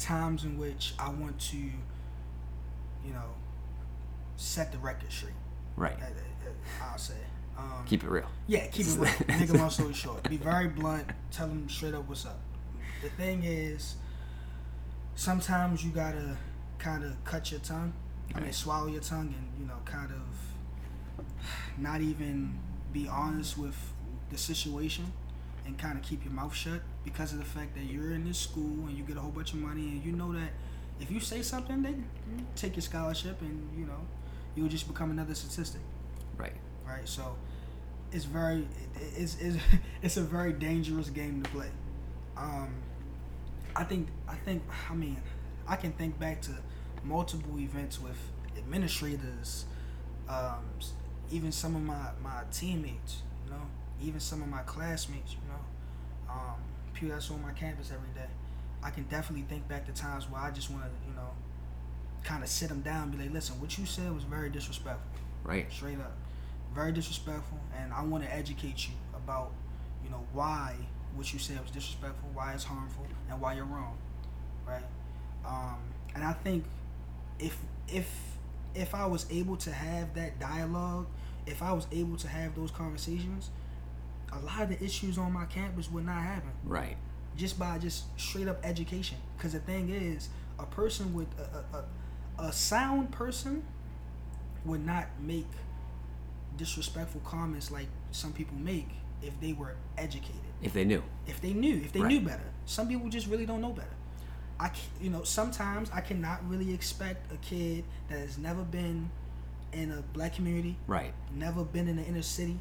[0.00, 3.30] times in which I want to, you know,
[4.36, 5.32] set the record straight.
[5.76, 5.96] Right.
[6.82, 7.14] I'll say.
[7.56, 8.26] Um, Keep it real.
[8.48, 9.12] yeah, keep it real.
[9.38, 10.28] Make a long story short.
[10.28, 11.06] Be very blunt.
[11.30, 12.40] Tell them straight up what's up.
[13.02, 13.94] The thing is,
[15.14, 16.36] sometimes you gotta
[16.78, 17.92] kind of cut your tongue.
[18.34, 21.24] I mean, swallow your tongue and you know, kind of
[21.78, 22.58] not even
[22.92, 23.76] be honest with
[24.30, 25.12] the situation
[25.68, 28.38] and kind of keep your mouth shut because of the fact that you're in this
[28.38, 30.50] school and you get a whole bunch of money and you know that
[31.00, 31.94] if you say something, they
[32.56, 34.00] take your scholarship and you know,
[34.56, 35.80] you'll just become another statistic
[36.36, 36.54] Right.
[36.86, 37.08] right?
[37.08, 37.36] So
[38.12, 38.66] it's very
[39.16, 39.58] it's, it's
[40.02, 41.68] it's a very dangerous game to play.
[42.36, 42.68] Um,
[43.76, 45.20] I think I think I mean
[45.68, 46.52] I can think back to
[47.04, 48.18] multiple events with
[48.56, 49.66] administrators,
[50.28, 50.64] um,
[51.30, 53.62] even some of my my teammates, you know,
[54.02, 55.38] even some of my classmates, you
[56.30, 56.54] um,
[56.94, 58.28] people that's on my campus every day.
[58.82, 61.30] I can definitely think back to times where I just want to, you know,
[62.24, 65.02] kind of sit them down and be like, listen, what you said was very disrespectful
[65.44, 65.66] Right.
[65.72, 66.12] straight up
[66.74, 69.50] very disrespectful and i want to educate you about
[70.04, 70.74] you know why
[71.14, 73.96] what you said was disrespectful why it's harmful and why you're wrong
[74.66, 74.82] right
[75.46, 75.78] um,
[76.14, 76.64] and i think
[77.38, 77.56] if
[77.88, 78.10] if
[78.74, 81.06] if i was able to have that dialogue
[81.46, 83.48] if i was able to have those conversations
[84.32, 86.96] a lot of the issues on my campus would not happen Right.
[87.36, 89.18] just by just straight up education.
[89.36, 93.64] Because the thing is, a person with a, a, a, a sound person
[94.64, 95.46] would not make
[96.56, 98.88] disrespectful comments like some people make
[99.22, 101.02] if they were educated, If they knew.
[101.26, 102.08] if they knew, if they Right.
[102.08, 102.42] knew better.
[102.66, 103.88] Some people just really don't know better.
[104.60, 109.10] I, you know, sometimes I cannot really expect a kid that has never been
[109.72, 111.12] in a black community Right.
[111.34, 112.58] never been in the inner city,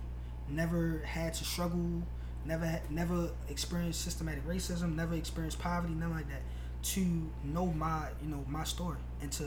[0.50, 2.04] never had to struggle,
[2.46, 6.42] never never experienced systematic racism, never experienced poverty, nothing like that,
[6.84, 9.44] to know my you know my story and to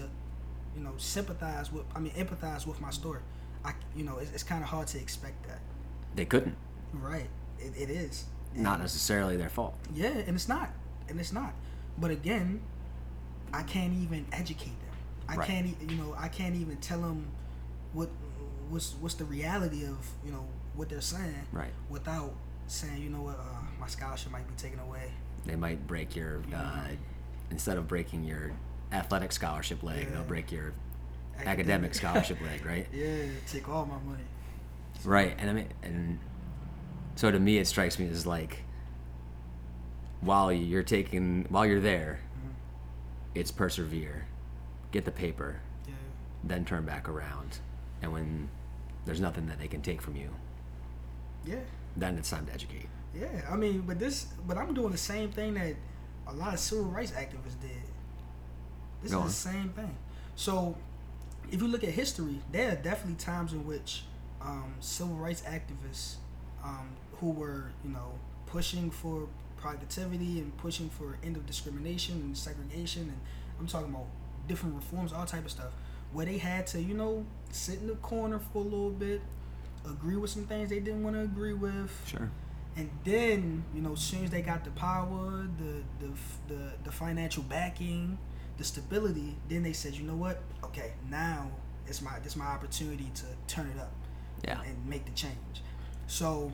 [0.77, 3.21] you know sympathize with I mean empathize with my story.
[3.65, 5.61] I you know it's, it's kind of hard to expect that.
[6.15, 6.57] They couldn't.
[6.93, 8.25] Right, it, it is.
[8.55, 9.75] Not necessarily their fault.
[9.95, 10.71] Yeah, and it's not,
[11.09, 11.53] and it's not.
[11.97, 12.61] But again,
[13.53, 14.97] I can't even educate them.
[15.29, 15.47] I Right.
[15.47, 17.29] can't, you know, I can't even tell them
[17.93, 18.09] what
[18.69, 20.47] what's what's the reality of you know
[20.81, 21.75] what they're saying Right.
[21.91, 22.33] without
[22.67, 25.13] saying, you know what, uh, my scholarship might be taken away.
[25.45, 26.87] They might break your uh,
[27.51, 28.53] instead of breaking your
[28.91, 30.15] athletic scholarship leg, Yeah.
[30.15, 30.73] they'll break your
[31.45, 32.87] academic scholarship leg, right?
[32.95, 34.25] yeah, take all my money.
[35.05, 36.19] Right, and I mean, and
[37.15, 38.65] so to me, it strikes me as like
[40.23, 42.53] while you're taking, while you're there, Mhm.
[43.35, 44.25] it's persevere,
[44.93, 45.95] get the paper, Yeah,
[46.43, 47.59] then turn back around,
[48.01, 48.49] and when
[49.05, 50.31] there's nothing that they can take from you,
[51.45, 51.57] yeah,
[51.97, 52.87] then it's time to educate.
[53.15, 53.43] yeah.
[53.51, 55.75] I mean, but this, but I'm doing the same thing that
[56.27, 57.71] a lot of civil rights activists did.
[59.03, 59.27] This Go is on.
[59.27, 59.97] the same thing.
[60.37, 60.77] So,
[61.51, 64.05] if you look at history, there are definitely times in which
[64.41, 66.17] um, civil rights activists
[66.63, 68.13] um, who were, you know,
[68.47, 73.19] pushing for productivity and pushing for end of discrimination and segregation, and
[73.59, 74.07] I'm talking about
[74.49, 75.73] different reforms, all type of stuff,
[76.13, 79.21] where they had to, you know, sit in the corner for a little bit,
[79.85, 82.31] agree with some things they didn't want to agree with, Sure.
[82.77, 86.13] and then you know, as soon as they got the power, the the
[86.55, 88.19] the, the financial backing,
[88.59, 90.43] the stability, then they said, you know what?
[90.65, 91.51] Okay, now
[91.87, 93.93] it's my this my opportunity to turn it up
[94.45, 94.61] Yeah.
[94.63, 95.63] and make the change.
[96.07, 96.53] So,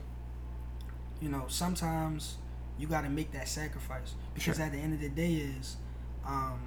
[1.21, 2.37] you know, sometimes
[2.79, 4.65] you got to make that sacrifice because Sure.
[4.65, 5.77] at the end of the day, is
[6.25, 6.59] um,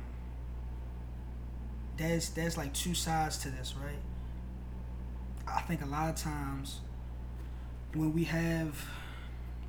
[1.96, 3.98] there's there's like two sides to this, right?
[5.54, 6.80] I think a lot of times
[7.94, 8.84] when we have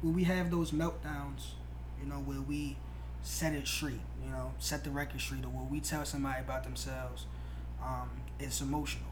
[0.01, 1.51] when we have those meltdowns,
[2.01, 2.75] you know, where we
[3.21, 6.63] set it straight, you know, set the record straight, or where we tell somebody about
[6.63, 7.25] themselves,
[7.83, 9.09] um, it's emotional,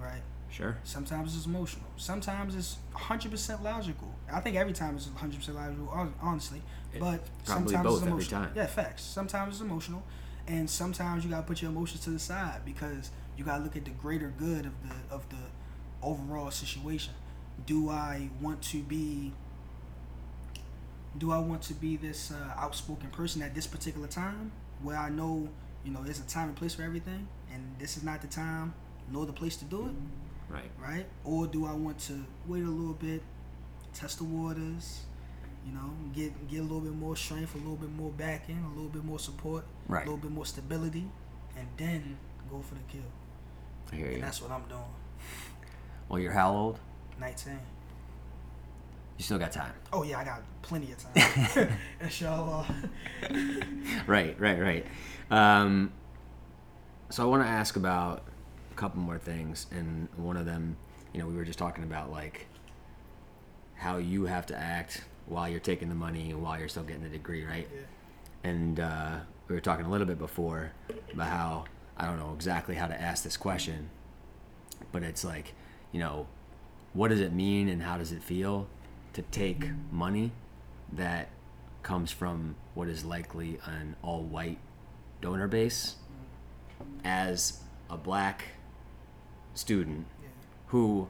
[0.00, 0.22] right?
[0.50, 0.76] Sure.
[0.84, 1.86] Sometimes it's emotional.
[1.96, 4.12] Sometimes it's 100% logical.
[4.30, 6.60] I think every time it's 100% logical, honestly.
[6.98, 8.42] But sometimes it's every emotional.
[8.42, 8.52] time.
[8.54, 9.02] Yeah, facts.
[9.04, 10.02] Sometimes it's emotional,
[10.48, 13.84] and sometimes you gotta put your emotions to the side because you gotta look at
[13.84, 15.36] the greater good of the of the
[16.02, 17.14] overall situation.
[17.66, 19.32] Do I want to be
[21.18, 25.08] do I want to be this uh, outspoken person at this particular time where I
[25.10, 25.48] know,
[25.84, 28.74] you know, there's a time and place for everything and this is not the time
[29.10, 30.52] nor the place to do it?
[30.52, 30.70] Right.
[30.80, 31.06] Right?
[31.24, 33.22] Or do I want to wait a little bit,
[33.92, 35.00] test the waters,
[35.66, 38.68] you know, get get a little bit more strength, a little bit more backing, a
[38.74, 40.06] little bit more support, Right.
[40.06, 41.08] a little bit more stability,
[41.56, 42.16] and then
[42.48, 43.02] go for the kill.
[43.92, 44.20] I hear And you.
[44.22, 44.80] that's what I'm doing.
[46.10, 46.80] Well, you're how old?
[47.20, 47.52] 19.
[49.16, 49.72] You still got time.
[49.92, 51.78] Oh yeah, I got plenty of time.
[52.00, 52.66] Inshallah.
[54.08, 54.86] right, right, right.
[55.30, 55.92] Um,
[57.10, 58.24] so I want to ask about
[58.72, 60.76] a couple more things, and one of them,
[61.12, 62.48] you know, we were just talking about like
[63.76, 67.04] how you have to act while you're taking the money and while you're still getting
[67.04, 67.68] the degree, right?
[67.72, 68.50] Yeah.
[68.50, 70.72] And uh, we were talking a little bit before
[71.12, 71.64] about how
[71.96, 73.90] I don't know exactly how to ask this question,
[74.90, 75.54] but it's like,
[75.92, 76.26] you know,
[76.92, 78.66] what does it mean and how does it feel
[79.12, 80.32] to take money
[80.92, 81.28] that
[81.82, 84.58] comes from what is likely an all white
[85.20, 85.96] donor base
[87.04, 88.44] as a black
[89.54, 90.06] student
[90.68, 91.08] who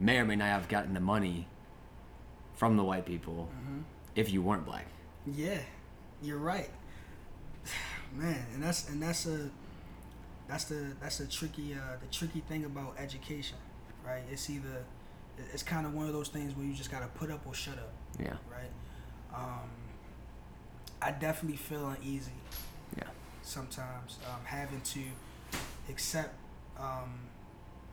[0.00, 1.46] may or may not have gotten the money
[2.54, 3.48] from the white people
[4.14, 4.86] if you weren't black.
[5.26, 5.58] Yeah,
[6.22, 6.70] you're right,
[8.14, 8.46] man.
[8.54, 9.50] And that's and that's a
[10.48, 13.56] that's the that's the tricky uh, the tricky thing about education,
[14.04, 14.22] right?
[14.30, 14.84] It's either
[15.52, 17.78] it's kind of one of those things where you just gotta put up or shut
[17.78, 18.34] up, Yeah.
[18.50, 18.70] right?
[19.34, 19.68] Um,
[21.02, 22.30] I definitely feel uneasy
[22.96, 23.04] Yeah.
[23.42, 25.00] sometimes um, having to
[25.88, 26.34] accept
[26.78, 27.18] um,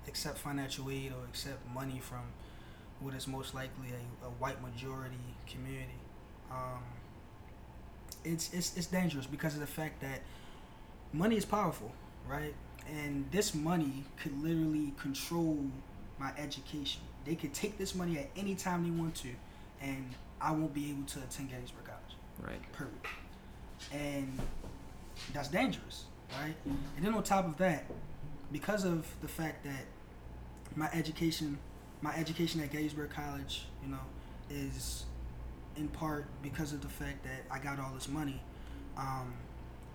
[0.08, 2.22] accept financial aid or accept money from
[3.00, 5.16] what is most likely a, a white majority
[5.48, 6.00] community.
[6.52, 6.84] Um,
[8.24, 10.22] it's, it's it's dangerous because of the fact that
[11.12, 11.92] money is powerful,
[12.28, 12.54] right?
[12.90, 15.58] And this money could literally control
[16.22, 17.02] my education.
[17.26, 19.30] They could take this money at any time they want to,
[19.82, 22.74] and I won't be able to attend Gettysburg College Right.
[22.74, 22.96] period.
[23.92, 24.40] And
[25.34, 26.06] that's dangerous,
[26.40, 26.56] right?
[26.66, 27.86] And then on top of that,
[28.52, 29.86] because of the fact that
[30.76, 31.58] my education,
[32.02, 34.00] my education at Gettysburg College, you know,
[34.50, 35.06] is
[35.76, 38.42] in part because of the fact that I got all this money.
[38.98, 39.34] Um,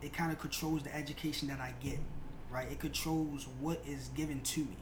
[0.03, 1.99] it kind of controls the education that I get,
[2.51, 2.71] right?
[2.71, 4.77] It controls what is given to me.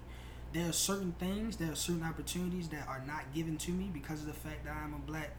[0.54, 4.20] There are certain things, there are certain opportunities that are not given to me because
[4.20, 5.30] of the fact that I'm a black,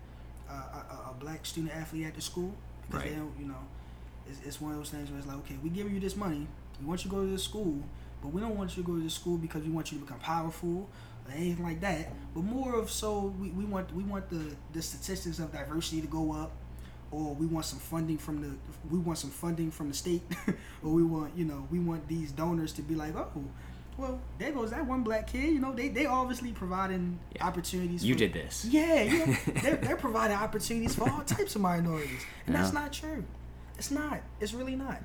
[0.49, 2.53] uh, a, a- black student athlete at the school.
[2.87, 3.63] Because they don't, you know,
[4.29, 6.47] it's, it's one of those things where it's like, okay, we giving you this money,
[6.81, 7.77] we want you to go to this school,
[8.21, 10.05] but we don't want you to go to this school because we want you to
[10.05, 10.89] become powerful
[11.27, 12.11] or anything like that.
[12.35, 16.07] But more of so we, we want we want the the statistics of diversity to
[16.07, 16.51] go up,
[17.11, 18.51] or we want some funding from the
[18.91, 20.21] we want some funding from the state,
[20.83, 23.43] or we want you know we want these donors to be like oh.
[23.97, 25.53] Well, there goes that one black kid.
[25.53, 27.47] You know, they they obviously providing Yeah.
[27.47, 28.03] opportunities.
[28.03, 28.65] You did this.
[28.65, 29.37] yeah, yeah.
[29.63, 33.23] they're, they're providing opportunities for all types of minorities, and that's not true.
[33.77, 34.21] It's not.
[34.39, 35.01] It's really not.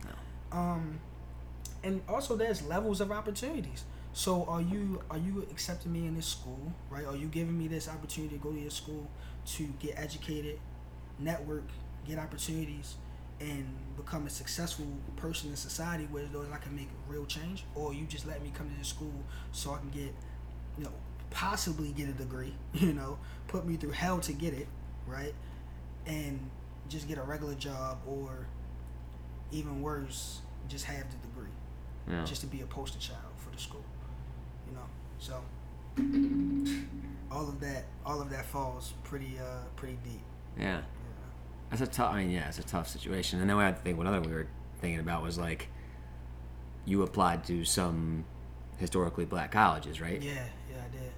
[0.52, 1.00] Um,
[1.84, 3.84] and also there's levels of opportunities.
[4.12, 7.06] So are you are you accepting me in this school, right?
[7.06, 9.06] Are you giving me this opportunity to go to your school
[9.54, 10.58] to get educated,
[11.18, 11.64] network,
[12.08, 12.96] get opportunities,
[13.40, 17.92] and become a successful person in society where those I can make real change, or
[17.94, 19.12] you just let me come to this school
[19.52, 20.14] so I can get,
[20.78, 20.92] you know,
[21.30, 24.68] possibly get a degree, you know, put me through hell to get it,
[25.06, 25.34] right?
[26.06, 26.50] And
[26.88, 28.46] just get a regular job or
[29.52, 31.50] even worse, just have the degree
[32.08, 32.24] Yeah.
[32.24, 33.84] just to be a poster child for the school.
[34.68, 34.86] You know,
[35.18, 35.40] so
[37.30, 40.20] all of that, all of that falls pretty, uh, pretty deep.
[40.58, 40.82] yeah.
[41.70, 42.12] That's a tough.
[42.12, 43.40] I mean, yeah, it's a tough situation.
[43.40, 44.48] And then I think one other we were
[44.80, 45.68] thinking about was like,
[46.84, 48.24] you applied to some
[48.78, 50.20] historically black colleges, right?
[50.20, 51.12] Yeah, yeah, I did.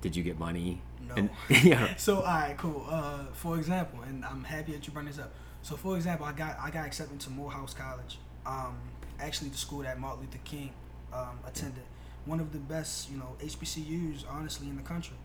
[0.00, 0.80] Did you get money?
[1.08, 1.14] No.
[1.16, 1.30] And,
[1.64, 1.96] yeah.
[1.96, 2.86] So, all right, cool.
[2.88, 5.32] Uh, for example, and I'm happy that you brought this up.
[5.62, 8.18] So, for example, I got I got accepted to Morehouse College.
[8.46, 8.76] Um,
[9.20, 10.70] actually, the school that Martin Luther King
[11.12, 11.84] um, attended.
[12.24, 15.16] One of the best, you know, HBCUs, honestly, in the country.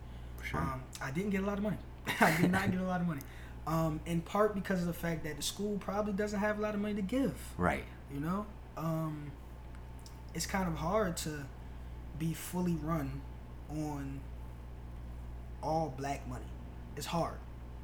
[0.43, 0.59] Sure.
[0.59, 1.77] Um, I didn't get a lot of money.
[2.21, 3.21] I did not get a lot of money.
[3.67, 6.73] Um, in part because of the fact that the school probably doesn't have a lot
[6.73, 7.35] of money to give.
[7.57, 7.83] right.
[8.13, 8.45] You know,
[8.77, 9.31] um,
[10.33, 11.45] it's kind of hard to
[12.17, 13.21] be fully run
[13.69, 14.21] on
[15.61, 16.45] all black money.
[16.95, 17.35] It's hard.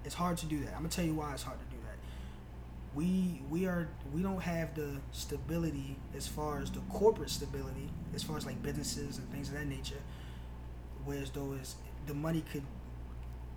[0.05, 0.69] It's hard to do that.
[0.69, 1.97] I'm gonna tell you why it's hard to do that.
[2.95, 8.23] We we are we don't have the stability as far as the corporate stability, as
[8.23, 10.01] far as like businesses and things of that nature.
[11.05, 11.75] Whereas though is
[12.07, 12.63] the money could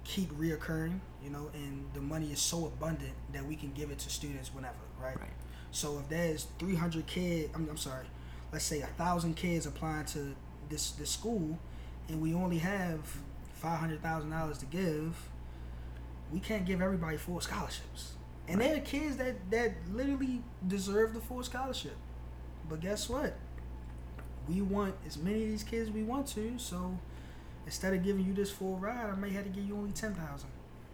[0.07, 3.98] keep reoccurring, you know, and the money is so abundant that we can give it
[4.00, 5.18] to students whenever, right?
[5.18, 5.30] Right.
[5.70, 8.07] So if there's 300 kids, I'm, I'm sorry,
[8.52, 10.34] let's say a thousand kids applying to
[10.68, 11.59] this this school,
[12.09, 13.00] and we only have
[13.54, 15.28] five hundred thousand dollars to give,
[16.32, 18.12] we can't give everybody full scholarships.
[18.48, 21.96] And there are kids that that literally deserve the full scholarship.
[22.68, 23.36] But guess what?
[24.48, 26.96] We want as many of these kids we want to, so
[27.66, 30.14] instead of giving you this full ride, I may have to give you only ten
[30.14, 30.50] thousand,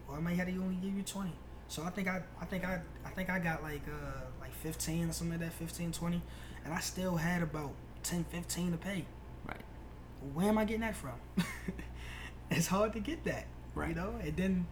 [0.08, 1.34] or I may have to only give you twenty.
[1.68, 5.08] So I think I, I think I, I think I got like uh like fifteen
[5.08, 6.22] or something like that, 15, 20,
[6.64, 9.04] and I still had about 10, 15 to pay.
[9.46, 9.60] Right.
[10.34, 11.14] Where am I getting that from?
[12.50, 13.90] it's hard to get that, Right.
[13.90, 14.66] You know, and then,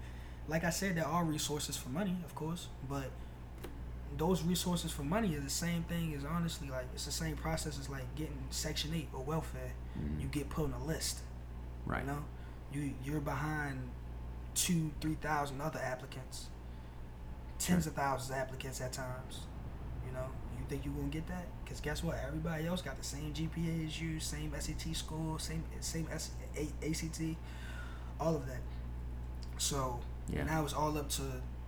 [0.48, 3.11] like I said, there are resources for money, of course, but
[4.16, 7.78] those resources for money are the same thing as honestly like it's the same process
[7.78, 9.72] as like getting Section Eight or welfare.
[9.98, 10.20] Mm.
[10.20, 11.20] You get put on a list.
[11.87, 12.03] Right.
[12.03, 12.24] You know,
[12.72, 13.78] you you're behind
[14.55, 16.47] two, three thousand other applicants,
[17.59, 19.41] tens of thousands of applicants at times.
[20.07, 20.26] You know,
[20.59, 21.47] you think you're gonna get that?
[21.64, 22.18] Because guess what?
[22.26, 26.68] Everybody else got the same GPA as you, same SAT score, same same S, A,
[26.89, 27.37] ACT,
[28.20, 28.61] all of that.
[29.59, 30.45] So Yeah.
[30.45, 31.22] now it's all up to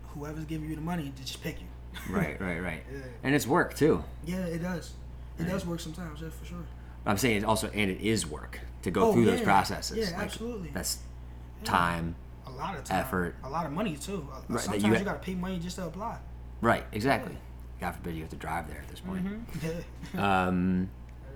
[0.08, 1.66] whoever's giving you the money to just pick you.
[2.08, 2.40] Right.
[2.40, 2.60] Right.
[2.60, 2.82] Right.
[2.92, 4.02] Yeah, And it's work too.
[4.24, 4.92] yeah it does.
[5.38, 5.50] It Right.
[5.52, 6.64] does work sometimes, yeah, for sure.
[7.06, 9.96] I'm saying it also, and it is work to go Oh, through those processes.
[10.10, 10.70] Yeah, Like, absolutely.
[10.70, 10.98] That's
[11.60, 11.64] Yeah.
[11.70, 12.16] time.
[12.46, 13.36] A lot of time, Effort.
[13.42, 14.28] a lot of money too.
[14.32, 16.18] Uh, Right, Sometimes you you, gotta pay money just to apply.
[16.60, 16.84] Right.
[16.92, 17.36] Exactly.
[17.80, 19.24] God forbid you have to drive there at this point.
[19.26, 20.18] Mm-hmm.
[20.18, 20.90] Um,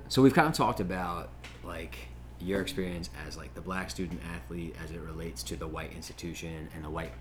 [0.09, 1.31] so we've kind of talked about
[1.65, 1.97] like
[2.39, 6.69] your experience as like the black student athlete as it relates to the white institution
[6.75, 7.13] and the white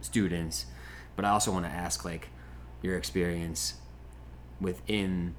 [0.00, 0.66] students,
[1.14, 2.28] but I also want to ask like
[2.82, 3.74] your experience
[4.60, 5.34] within,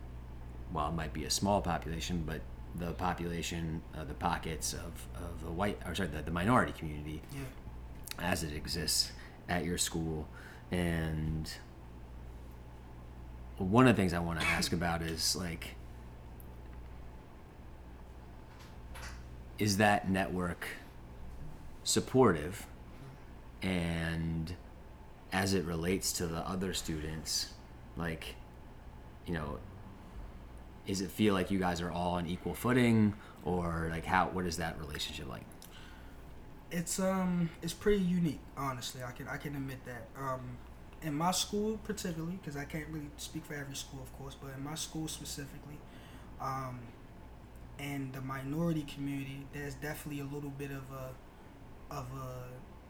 [0.73, 2.41] well, it might be a small population, but
[2.76, 7.22] the population, uh, the pockets of, of the white, or sorry, the, the minority community
[7.34, 8.32] yeah.
[8.32, 9.11] as it exists
[9.49, 10.28] at your school
[10.72, 11.53] and
[13.57, 15.76] one of the things i want to ask about is like
[19.57, 20.68] is that network
[21.84, 22.68] supportive
[23.61, 24.55] and
[25.32, 27.53] as it relates to the other students
[27.95, 28.36] like
[29.26, 29.57] you know
[30.88, 33.13] is it feel like you guys are all on equal footing
[33.45, 35.43] or like how what is that relationship like
[36.71, 39.01] It's um it's pretty unique, honestly.
[39.03, 40.07] I can I can admit that.
[40.21, 40.57] Um,
[41.01, 44.51] in my school particularly, because I can't really speak for every school, of course, but
[44.57, 45.77] in my school specifically,
[46.41, 46.79] um,
[47.79, 52.81] and the minority community, there's definitely a little bit of a of a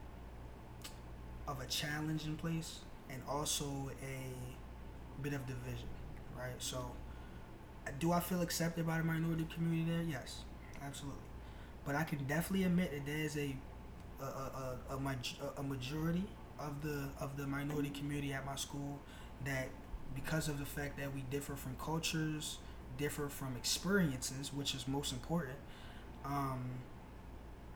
[1.52, 2.80] of a challenge in place,
[3.10, 5.88] and also a bit of division,
[6.38, 6.56] right?
[6.60, 6.92] So,
[8.00, 10.04] do I feel accepted by the minority community there?
[10.04, 10.42] Yes,
[10.84, 11.22] absolutely.
[11.86, 13.56] But I can definitely admit that there is a
[14.22, 16.24] a, a, a, a, a majority
[16.60, 19.00] of the of the minority community at my school
[19.46, 19.70] that
[20.16, 22.58] because of the fact that we differ from cultures,
[22.98, 25.58] differ from experiences, which is most important,
[26.26, 26.62] um,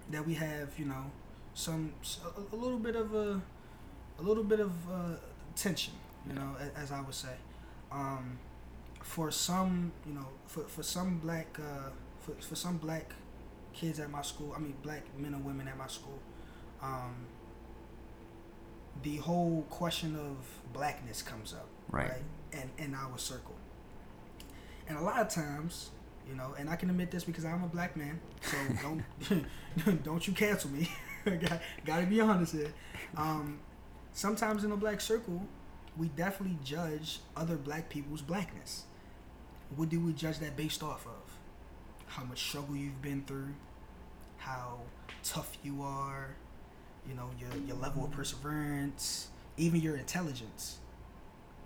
[0.10, 1.06] that we have you know
[1.54, 1.94] some
[2.52, 3.42] a, little bit of a
[4.20, 5.16] a little bit of uh,
[5.56, 5.94] tension,
[6.28, 7.36] you know, a- as I would say.
[7.92, 8.40] Um,
[9.04, 11.90] for some, you know, for, for some black uh,
[12.20, 13.14] for, for some black
[13.74, 16.20] kids at my school, I mean black men and women at my school,
[16.82, 17.16] um,
[19.04, 20.38] the whole question of
[20.74, 22.12] blackness comes up, Right.
[22.54, 23.56] And in our circle,
[24.88, 25.92] and a lot of times,
[26.30, 28.58] you know, and I can admit this because I'm a black man, so
[29.84, 30.90] don't don't you cancel me.
[31.26, 32.74] got, gotta be honest here.
[33.16, 33.60] Um,
[34.14, 35.42] sometimes in a black circle,
[35.98, 38.84] we definitely judge other black people's blackness.
[39.76, 41.38] What do we judge that based off of?
[42.08, 43.54] How much struggle you've been through,
[44.38, 44.80] how
[45.24, 46.36] tough you are,
[47.08, 50.78] you know, your your level of perseverance, even your intelligence.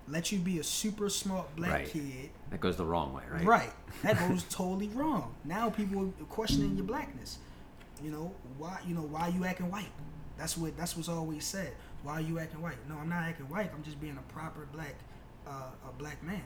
[0.08, 1.88] Let you be a super smart black Right.
[1.88, 3.72] kid that goes the wrong way right Right.
[4.02, 5.34] That goes totally wrong.
[5.44, 7.38] Now people are questioning your blackness.
[8.00, 8.78] You know why?
[8.86, 9.90] You know why you acting white?
[10.38, 11.72] That's what that's what's always said.
[12.04, 12.76] Why are you acting white?
[12.88, 13.72] No, I'm not acting white.
[13.74, 14.94] I'm just being a proper black,
[15.44, 16.42] uh, a black man.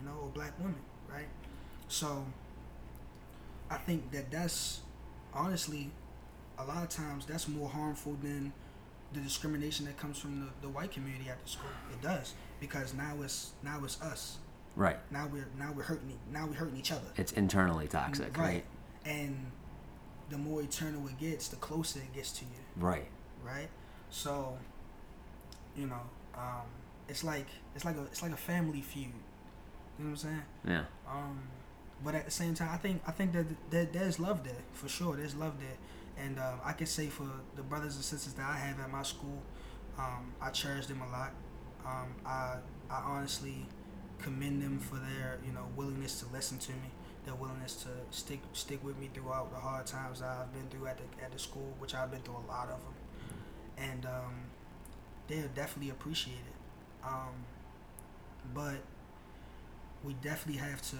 [0.00, 0.80] You know, or black woman.
[1.10, 1.28] Right.
[1.88, 2.24] So.
[3.68, 4.80] I think that that's
[5.34, 5.90] honestly,
[6.58, 8.52] a lot of times that's more harmful than
[9.12, 11.70] the discrimination that comes from the, the white community at the school.
[11.92, 14.38] It does because now it's now it's us.
[14.74, 14.98] Right.
[15.10, 17.08] Now we're now we're hurting now we're hurting each other.
[17.16, 18.64] It's internally toxic right?
[19.04, 19.50] And
[20.30, 22.60] the more eternal it gets the closer it gets to you.
[22.76, 23.06] Right.
[23.44, 23.68] Right?
[24.10, 24.56] So
[25.76, 26.02] you know
[26.36, 26.66] um
[27.08, 29.12] it's like it's like a it's like a family feud
[29.98, 30.42] you know what i'm saying?
[30.66, 30.84] Yeah.
[31.08, 31.40] Um
[32.04, 34.86] but at the same time i think i think that, that there's love there for
[34.88, 35.78] sure there's love there.
[36.24, 39.02] And um, i can say for the brothers and sisters that i have at my
[39.02, 39.42] school
[39.98, 41.32] um, i cherish them a lot.
[41.86, 42.56] Um, I,
[42.90, 43.64] I honestly
[44.18, 46.90] commend them for their you know willingness to listen to me
[47.24, 50.86] their willingness to stick stick with me throughout the hard times that I've been through
[50.86, 52.94] at the at the school, which I've been through a lot of them,
[53.76, 54.34] and um,
[55.28, 57.04] they're definitely appreciate it.
[57.04, 57.44] Um,
[58.54, 58.76] but
[60.06, 60.96] we definitely have to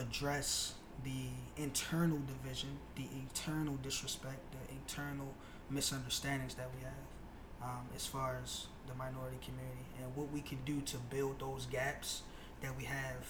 [0.00, 0.74] address
[1.04, 5.32] the internal division, the internal disrespect, the internal
[5.70, 10.58] misunderstandings that we have um, as far as the minority community and what we can
[10.64, 12.22] do to build those gaps
[12.60, 13.24] that we have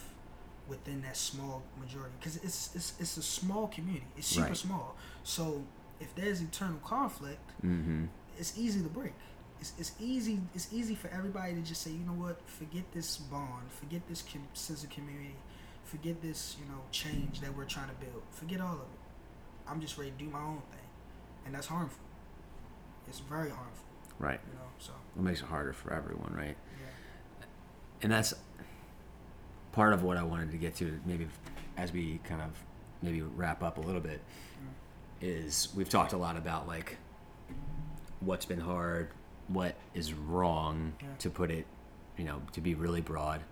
[0.69, 4.57] within that small majority because it's, it's it's a small community it's super Right.
[4.57, 5.63] small so
[6.01, 8.05] if there's internal conflict Mm-hmm.
[8.39, 9.13] it's easy to break
[9.61, 13.17] it's, it's easy it's easy for everybody to just say you know what forget this
[13.17, 15.37] bond forget this com- sense of community
[15.87, 18.23] forget this you know change that we're trying to build.
[18.31, 19.69] Forget all of it.
[19.69, 20.81] I'm just ready to do my own thing.
[21.47, 22.05] And that's harmful.
[23.09, 23.85] It's very harmful.
[24.19, 24.41] Right.
[24.47, 24.93] you know so.
[25.17, 26.57] It makes it harder for everyone, right?
[26.81, 27.47] yeah.
[28.03, 28.35] And that's
[29.73, 31.29] part of what I wanted to get to maybe
[31.77, 32.51] as we kind of
[33.03, 34.69] maybe wrap up a little bit mm.
[35.21, 36.97] is we've talked a lot about like
[38.21, 39.11] what's been hard,
[39.49, 41.09] what is wrong Yeah.
[41.21, 41.67] to put it,
[42.17, 43.43] you know, to be really broad.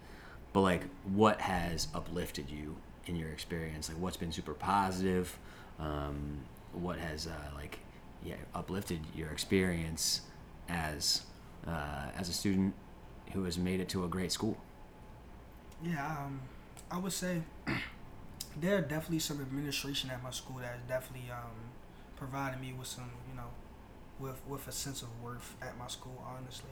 [0.53, 2.77] But like what has uplifted you
[3.07, 3.89] in your experience?
[3.89, 5.39] Like what's been super positive?
[5.79, 6.41] Um,
[6.73, 7.79] what has uh, like
[8.25, 10.23] yeah uplifted your experience
[10.69, 11.23] as
[11.67, 12.75] uh, as a student
[13.33, 14.57] who has made it to a great school?
[15.83, 16.41] Yeah, um,
[16.91, 17.43] I would say
[18.61, 21.51] there are definitely some administration at my school that has definitely um,
[22.17, 23.49] provided me with some, you know,
[24.21, 26.23] with with a sense of worth at my school.
[26.27, 26.71] Honestly,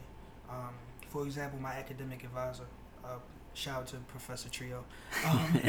[0.49, 0.73] um,
[1.09, 2.65] for example, my academic advisor.
[3.03, 3.17] Uh,
[3.53, 4.83] shout out to Professor Trio,
[5.27, 5.59] um,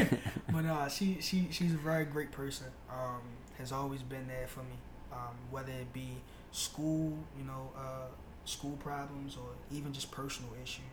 [0.51, 2.67] but uh, she she she's a very great person.
[2.89, 3.21] Um,
[3.57, 4.75] has always been there for me,
[5.11, 6.09] um, whether it be
[6.51, 8.07] school, you know, uh,
[8.45, 10.83] school problems or even just personal issues.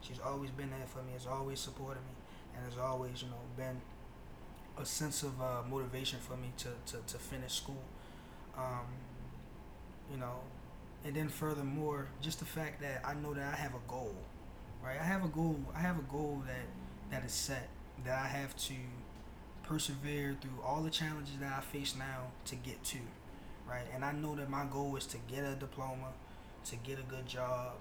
[0.00, 1.12] She's always been there for me.
[1.14, 2.14] Has always supported me,
[2.56, 3.80] and has always, you know, been
[4.80, 7.82] a sense of uh, motivation for me to, to, to finish school.
[8.56, 8.86] Um,
[10.12, 10.40] you know,
[11.04, 14.14] and then furthermore, just the fact that I know that I have a goal,
[14.84, 14.98] right?
[15.00, 15.58] I have a goal.
[15.74, 16.66] I have a goal that
[17.10, 17.68] that is set
[18.04, 18.74] that I have to
[19.62, 22.98] persevere through all the challenges that I face now to get to,
[23.68, 23.84] right?
[23.94, 26.12] And I know that my goal is to get a diploma,
[26.66, 27.72] to get a good job,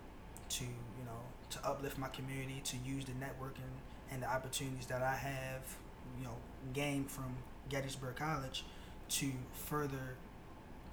[0.49, 1.21] to you know,
[1.51, 3.73] to uplift my community, to use the networking
[4.11, 5.61] and the opportunities that I have,
[6.17, 6.35] you know,
[6.73, 7.35] gained from
[7.69, 8.65] Gettysburg College
[9.09, 10.15] to further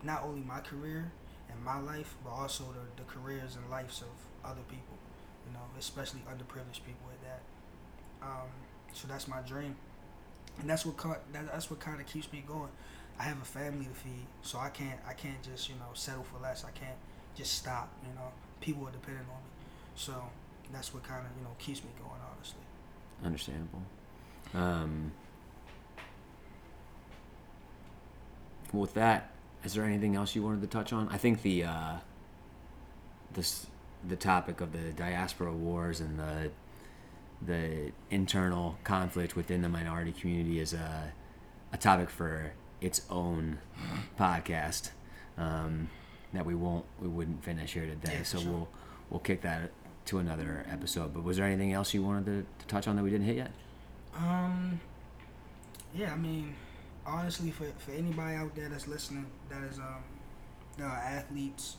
[0.03, 1.11] not only my career
[1.51, 4.97] and my life, but also the, the careers and lives of other people,
[5.47, 7.41] you know, especially underprivileged people at that.
[8.23, 8.49] Um,
[8.93, 9.77] so that's my dream,
[10.61, 10.97] and that's what
[11.33, 12.71] that's what kind of keeps me going.
[13.19, 16.25] I have a family to feed, so I can't I can't just you know settle
[16.25, 16.65] for less.
[16.65, 16.97] I can't
[17.35, 17.89] just stop.
[18.03, 18.29] You know,
[18.61, 19.51] people are dependent on me,
[19.95, 20.15] so
[20.73, 22.21] that's what kind of you know keeps me going.
[22.35, 22.61] Honestly.
[23.25, 23.83] Understandable.
[24.55, 25.13] Um,
[28.73, 29.34] with that,
[29.65, 31.09] is there anything else you wanted to touch on?
[31.09, 31.97] I think the uh,
[33.33, 33.67] this
[34.07, 36.51] the topic of the diaspora wars and the
[37.45, 41.13] the internal conflict within the minority community is a
[41.73, 43.59] a topic for its own
[44.19, 44.91] podcast
[45.39, 45.89] um,
[46.33, 48.19] that we won't we wouldn't finish here today.
[48.19, 48.51] Yeah, so sure.
[48.51, 48.69] we'll
[49.11, 49.71] we'll kick that
[50.07, 51.15] to another episode.
[51.15, 53.37] But was there anything else you wanted to, to touch on that we didn't hit
[53.37, 53.51] yet?
[54.17, 54.81] Um.
[55.95, 56.57] Yeah, I mean,
[57.07, 60.05] honestly, for for anybody out there that's listening, that is um,
[60.83, 61.77] are athletes,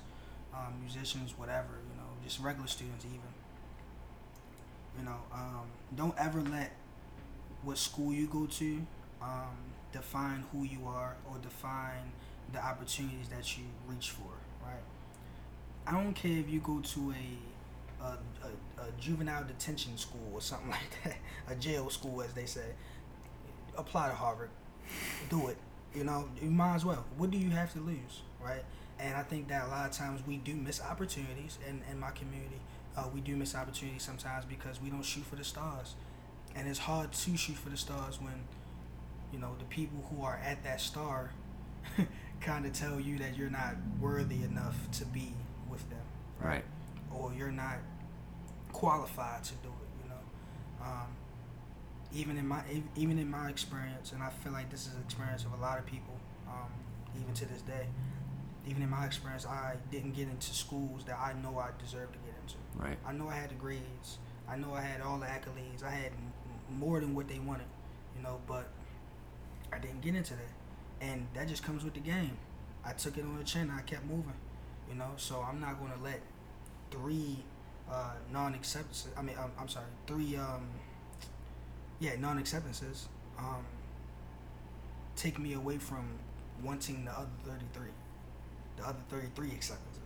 [0.53, 3.21] um, musicians, whatever, you know, just regular students, even.
[4.97, 6.71] You know, um, don't ever let
[7.63, 8.85] what school you go to
[9.21, 9.57] um,
[9.91, 12.11] define who you are or define
[12.53, 14.31] the opportunities that you reach for.
[14.63, 14.81] Right.
[15.87, 18.07] I don't care if you go to a a,
[18.47, 21.17] a, a juvenile detention school or something like that,
[21.49, 22.67] a jail school as they say.
[23.77, 24.49] Apply to Harvard,
[25.29, 25.57] do it.
[25.95, 27.05] You know, you might as well.
[27.17, 28.63] What do you have to lose, right?
[28.99, 32.11] And I think that a lot of times we do miss opportunities in, in my
[32.11, 32.59] community.
[32.97, 35.95] Uh, we do miss opportunities sometimes because we don't shoot for the stars,
[36.55, 38.33] and it's hard to shoot for the stars when,
[39.33, 41.31] you know, the people who are at that star,
[42.41, 45.33] kind of tell you that you're not worthy enough to be
[45.69, 45.99] with them,
[46.41, 46.63] Right.
[47.13, 47.77] or you're not
[48.71, 50.03] qualified to do it.
[50.03, 51.07] You know, um,
[52.13, 52.61] even in my
[52.95, 55.77] even in my experience, and I feel like this is an experience of a lot
[55.79, 56.15] of people,
[56.47, 56.69] um,
[57.19, 57.87] even to this day.
[58.67, 62.19] Even in my experience, I didn't get into schools that I know I deserved to
[62.19, 62.55] get into.
[62.75, 62.97] Right.
[63.05, 64.17] I know I had the grades.
[64.49, 65.83] I know I had all the accolades.
[65.83, 67.67] I had m- more than what they wanted,
[68.17, 68.67] you know, but
[69.71, 70.51] I didn't get into that.
[70.99, 72.37] And that just comes with the game.
[72.83, 73.71] I took it on the chin.
[73.75, 74.33] I kept moving,
[74.89, 76.21] you know, so I'm not going to let
[76.89, 77.43] three
[77.91, 80.67] uh, non acceptances, I mean, um, I'm sorry, three, um,
[81.99, 83.65] yeah, non acceptances um,
[85.15, 86.07] take me away from
[86.63, 87.87] wanting the other 33,
[88.77, 90.01] the other 33 acceptances.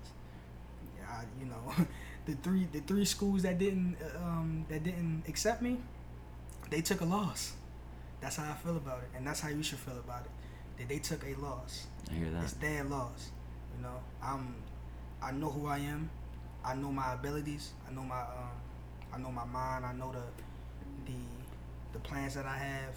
[0.98, 1.86] Yeah, I, you know,
[2.26, 5.78] the three the three schools that didn't um, that didn't accept me,
[6.70, 7.54] they took a loss.
[8.22, 10.32] That's how I feel about it, and that's how you should feel about it.
[10.78, 11.88] That they took a loss.
[12.12, 12.44] I hear that.
[12.44, 13.32] It's their loss.
[13.76, 14.56] You know, I'm.
[15.22, 16.10] I know who I am.
[16.64, 17.72] I know my abilities.
[17.90, 18.20] I know my.
[18.22, 18.58] Um,
[19.14, 19.86] I know my mind.
[19.86, 20.22] I know the,
[21.12, 21.18] the,
[21.94, 22.96] the plans that I have,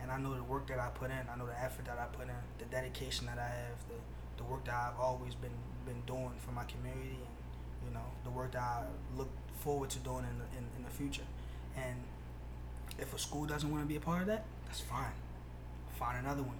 [0.00, 1.26] and I know the work that I put in.
[1.32, 4.44] I know the effort that I put in, the dedication that I have, the, the
[4.44, 5.56] work that I've always been
[5.86, 8.82] been doing for my community, and you know the work that I
[9.16, 9.30] look
[9.60, 11.26] forward to doing in the, in, in the future.
[11.76, 11.96] And
[12.98, 15.12] if a school doesn't want to be a part of that, that's fine.
[15.98, 16.56] Find another one.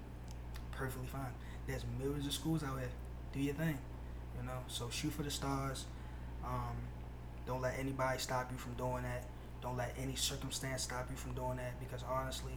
[0.73, 1.33] Perfectly fine.
[1.67, 2.91] There's millions of schools out here.
[3.33, 3.79] Do your thing.
[4.39, 4.61] You know.
[4.69, 5.85] So shoot for the stars.
[6.45, 6.77] Um,
[7.47, 9.25] don't let anybody stop you from doing that.
[9.67, 11.81] Don't let any circumstance stop you from doing that.
[11.81, 12.53] Because honestly,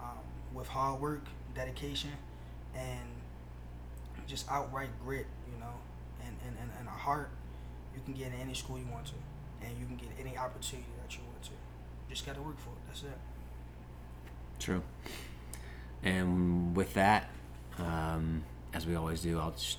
[0.00, 0.16] um,
[0.54, 2.12] with hard work, dedication,
[2.74, 3.06] and
[4.26, 5.74] just outright grit, you know,
[6.24, 7.28] and, and, and, and a heart,
[7.94, 9.12] you can get in any school you want to.
[9.60, 11.50] And you can get any opportunity that you want to.
[12.08, 12.86] Just got to work for it.
[12.86, 13.18] That's it.
[14.58, 14.82] True.
[16.02, 17.28] And with that,
[17.78, 19.74] um, as we always do, I'll sh-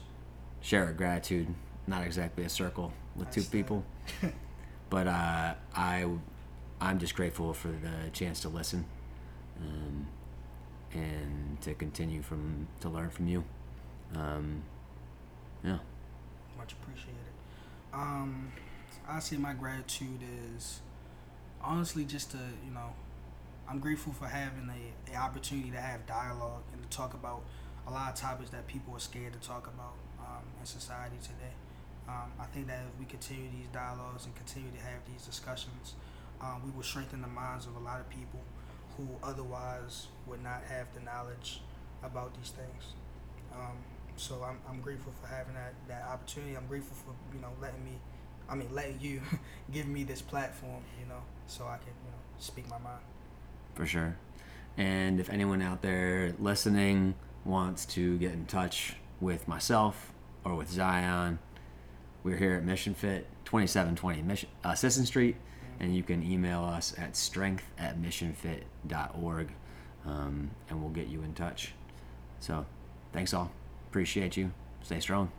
[0.61, 1.47] share a gratitude.
[1.87, 3.83] Not exactly a circle with two Nice, uh, people,
[4.91, 6.05] but uh, I,
[6.79, 8.85] I'm just grateful for the chance to listen,
[9.59, 10.07] um,
[10.93, 13.43] and to continue from to learn from you.
[14.15, 14.63] Um,
[15.63, 15.79] yeah.
[16.57, 17.15] Much appreciated.
[17.93, 18.51] Um,
[19.07, 20.21] I say my gratitude
[20.55, 20.81] is
[21.61, 22.93] honestly just to you know,
[23.69, 27.41] I'm grateful for having a opportunity to have dialogue and to talk about
[27.87, 31.53] a lot of topics that people are scared to talk about um, in society today.
[32.07, 35.95] Um, I think that if we continue these dialogues and continue to have these discussions,
[36.41, 38.41] um, we will strengthen the minds of a lot of people
[38.97, 41.61] who otherwise would not have the knowledge
[42.03, 42.93] about these things.
[43.53, 43.77] Um,
[44.15, 46.55] so I'm, I'm grateful for having that, that opportunity.
[46.55, 47.99] I'm grateful for you know letting me,
[48.49, 49.21] I mean letting you
[49.71, 53.01] give me this platform, you know, so I can you know speak my mind.
[53.75, 54.17] for sure.
[54.77, 57.15] And if anyone out there listening
[57.45, 60.13] wants to get in touch with myself
[60.43, 61.39] or with Zion,
[62.23, 65.35] we're here at Mission Fit, 2720 Mission, uh, Street,
[65.79, 69.49] and you can email us at strength at missionfit.org,
[70.05, 71.73] um, and we'll get you in touch.
[72.39, 72.65] So,
[73.13, 73.51] thanks all.
[73.89, 74.51] Appreciate you.
[74.83, 75.31] Stay strong.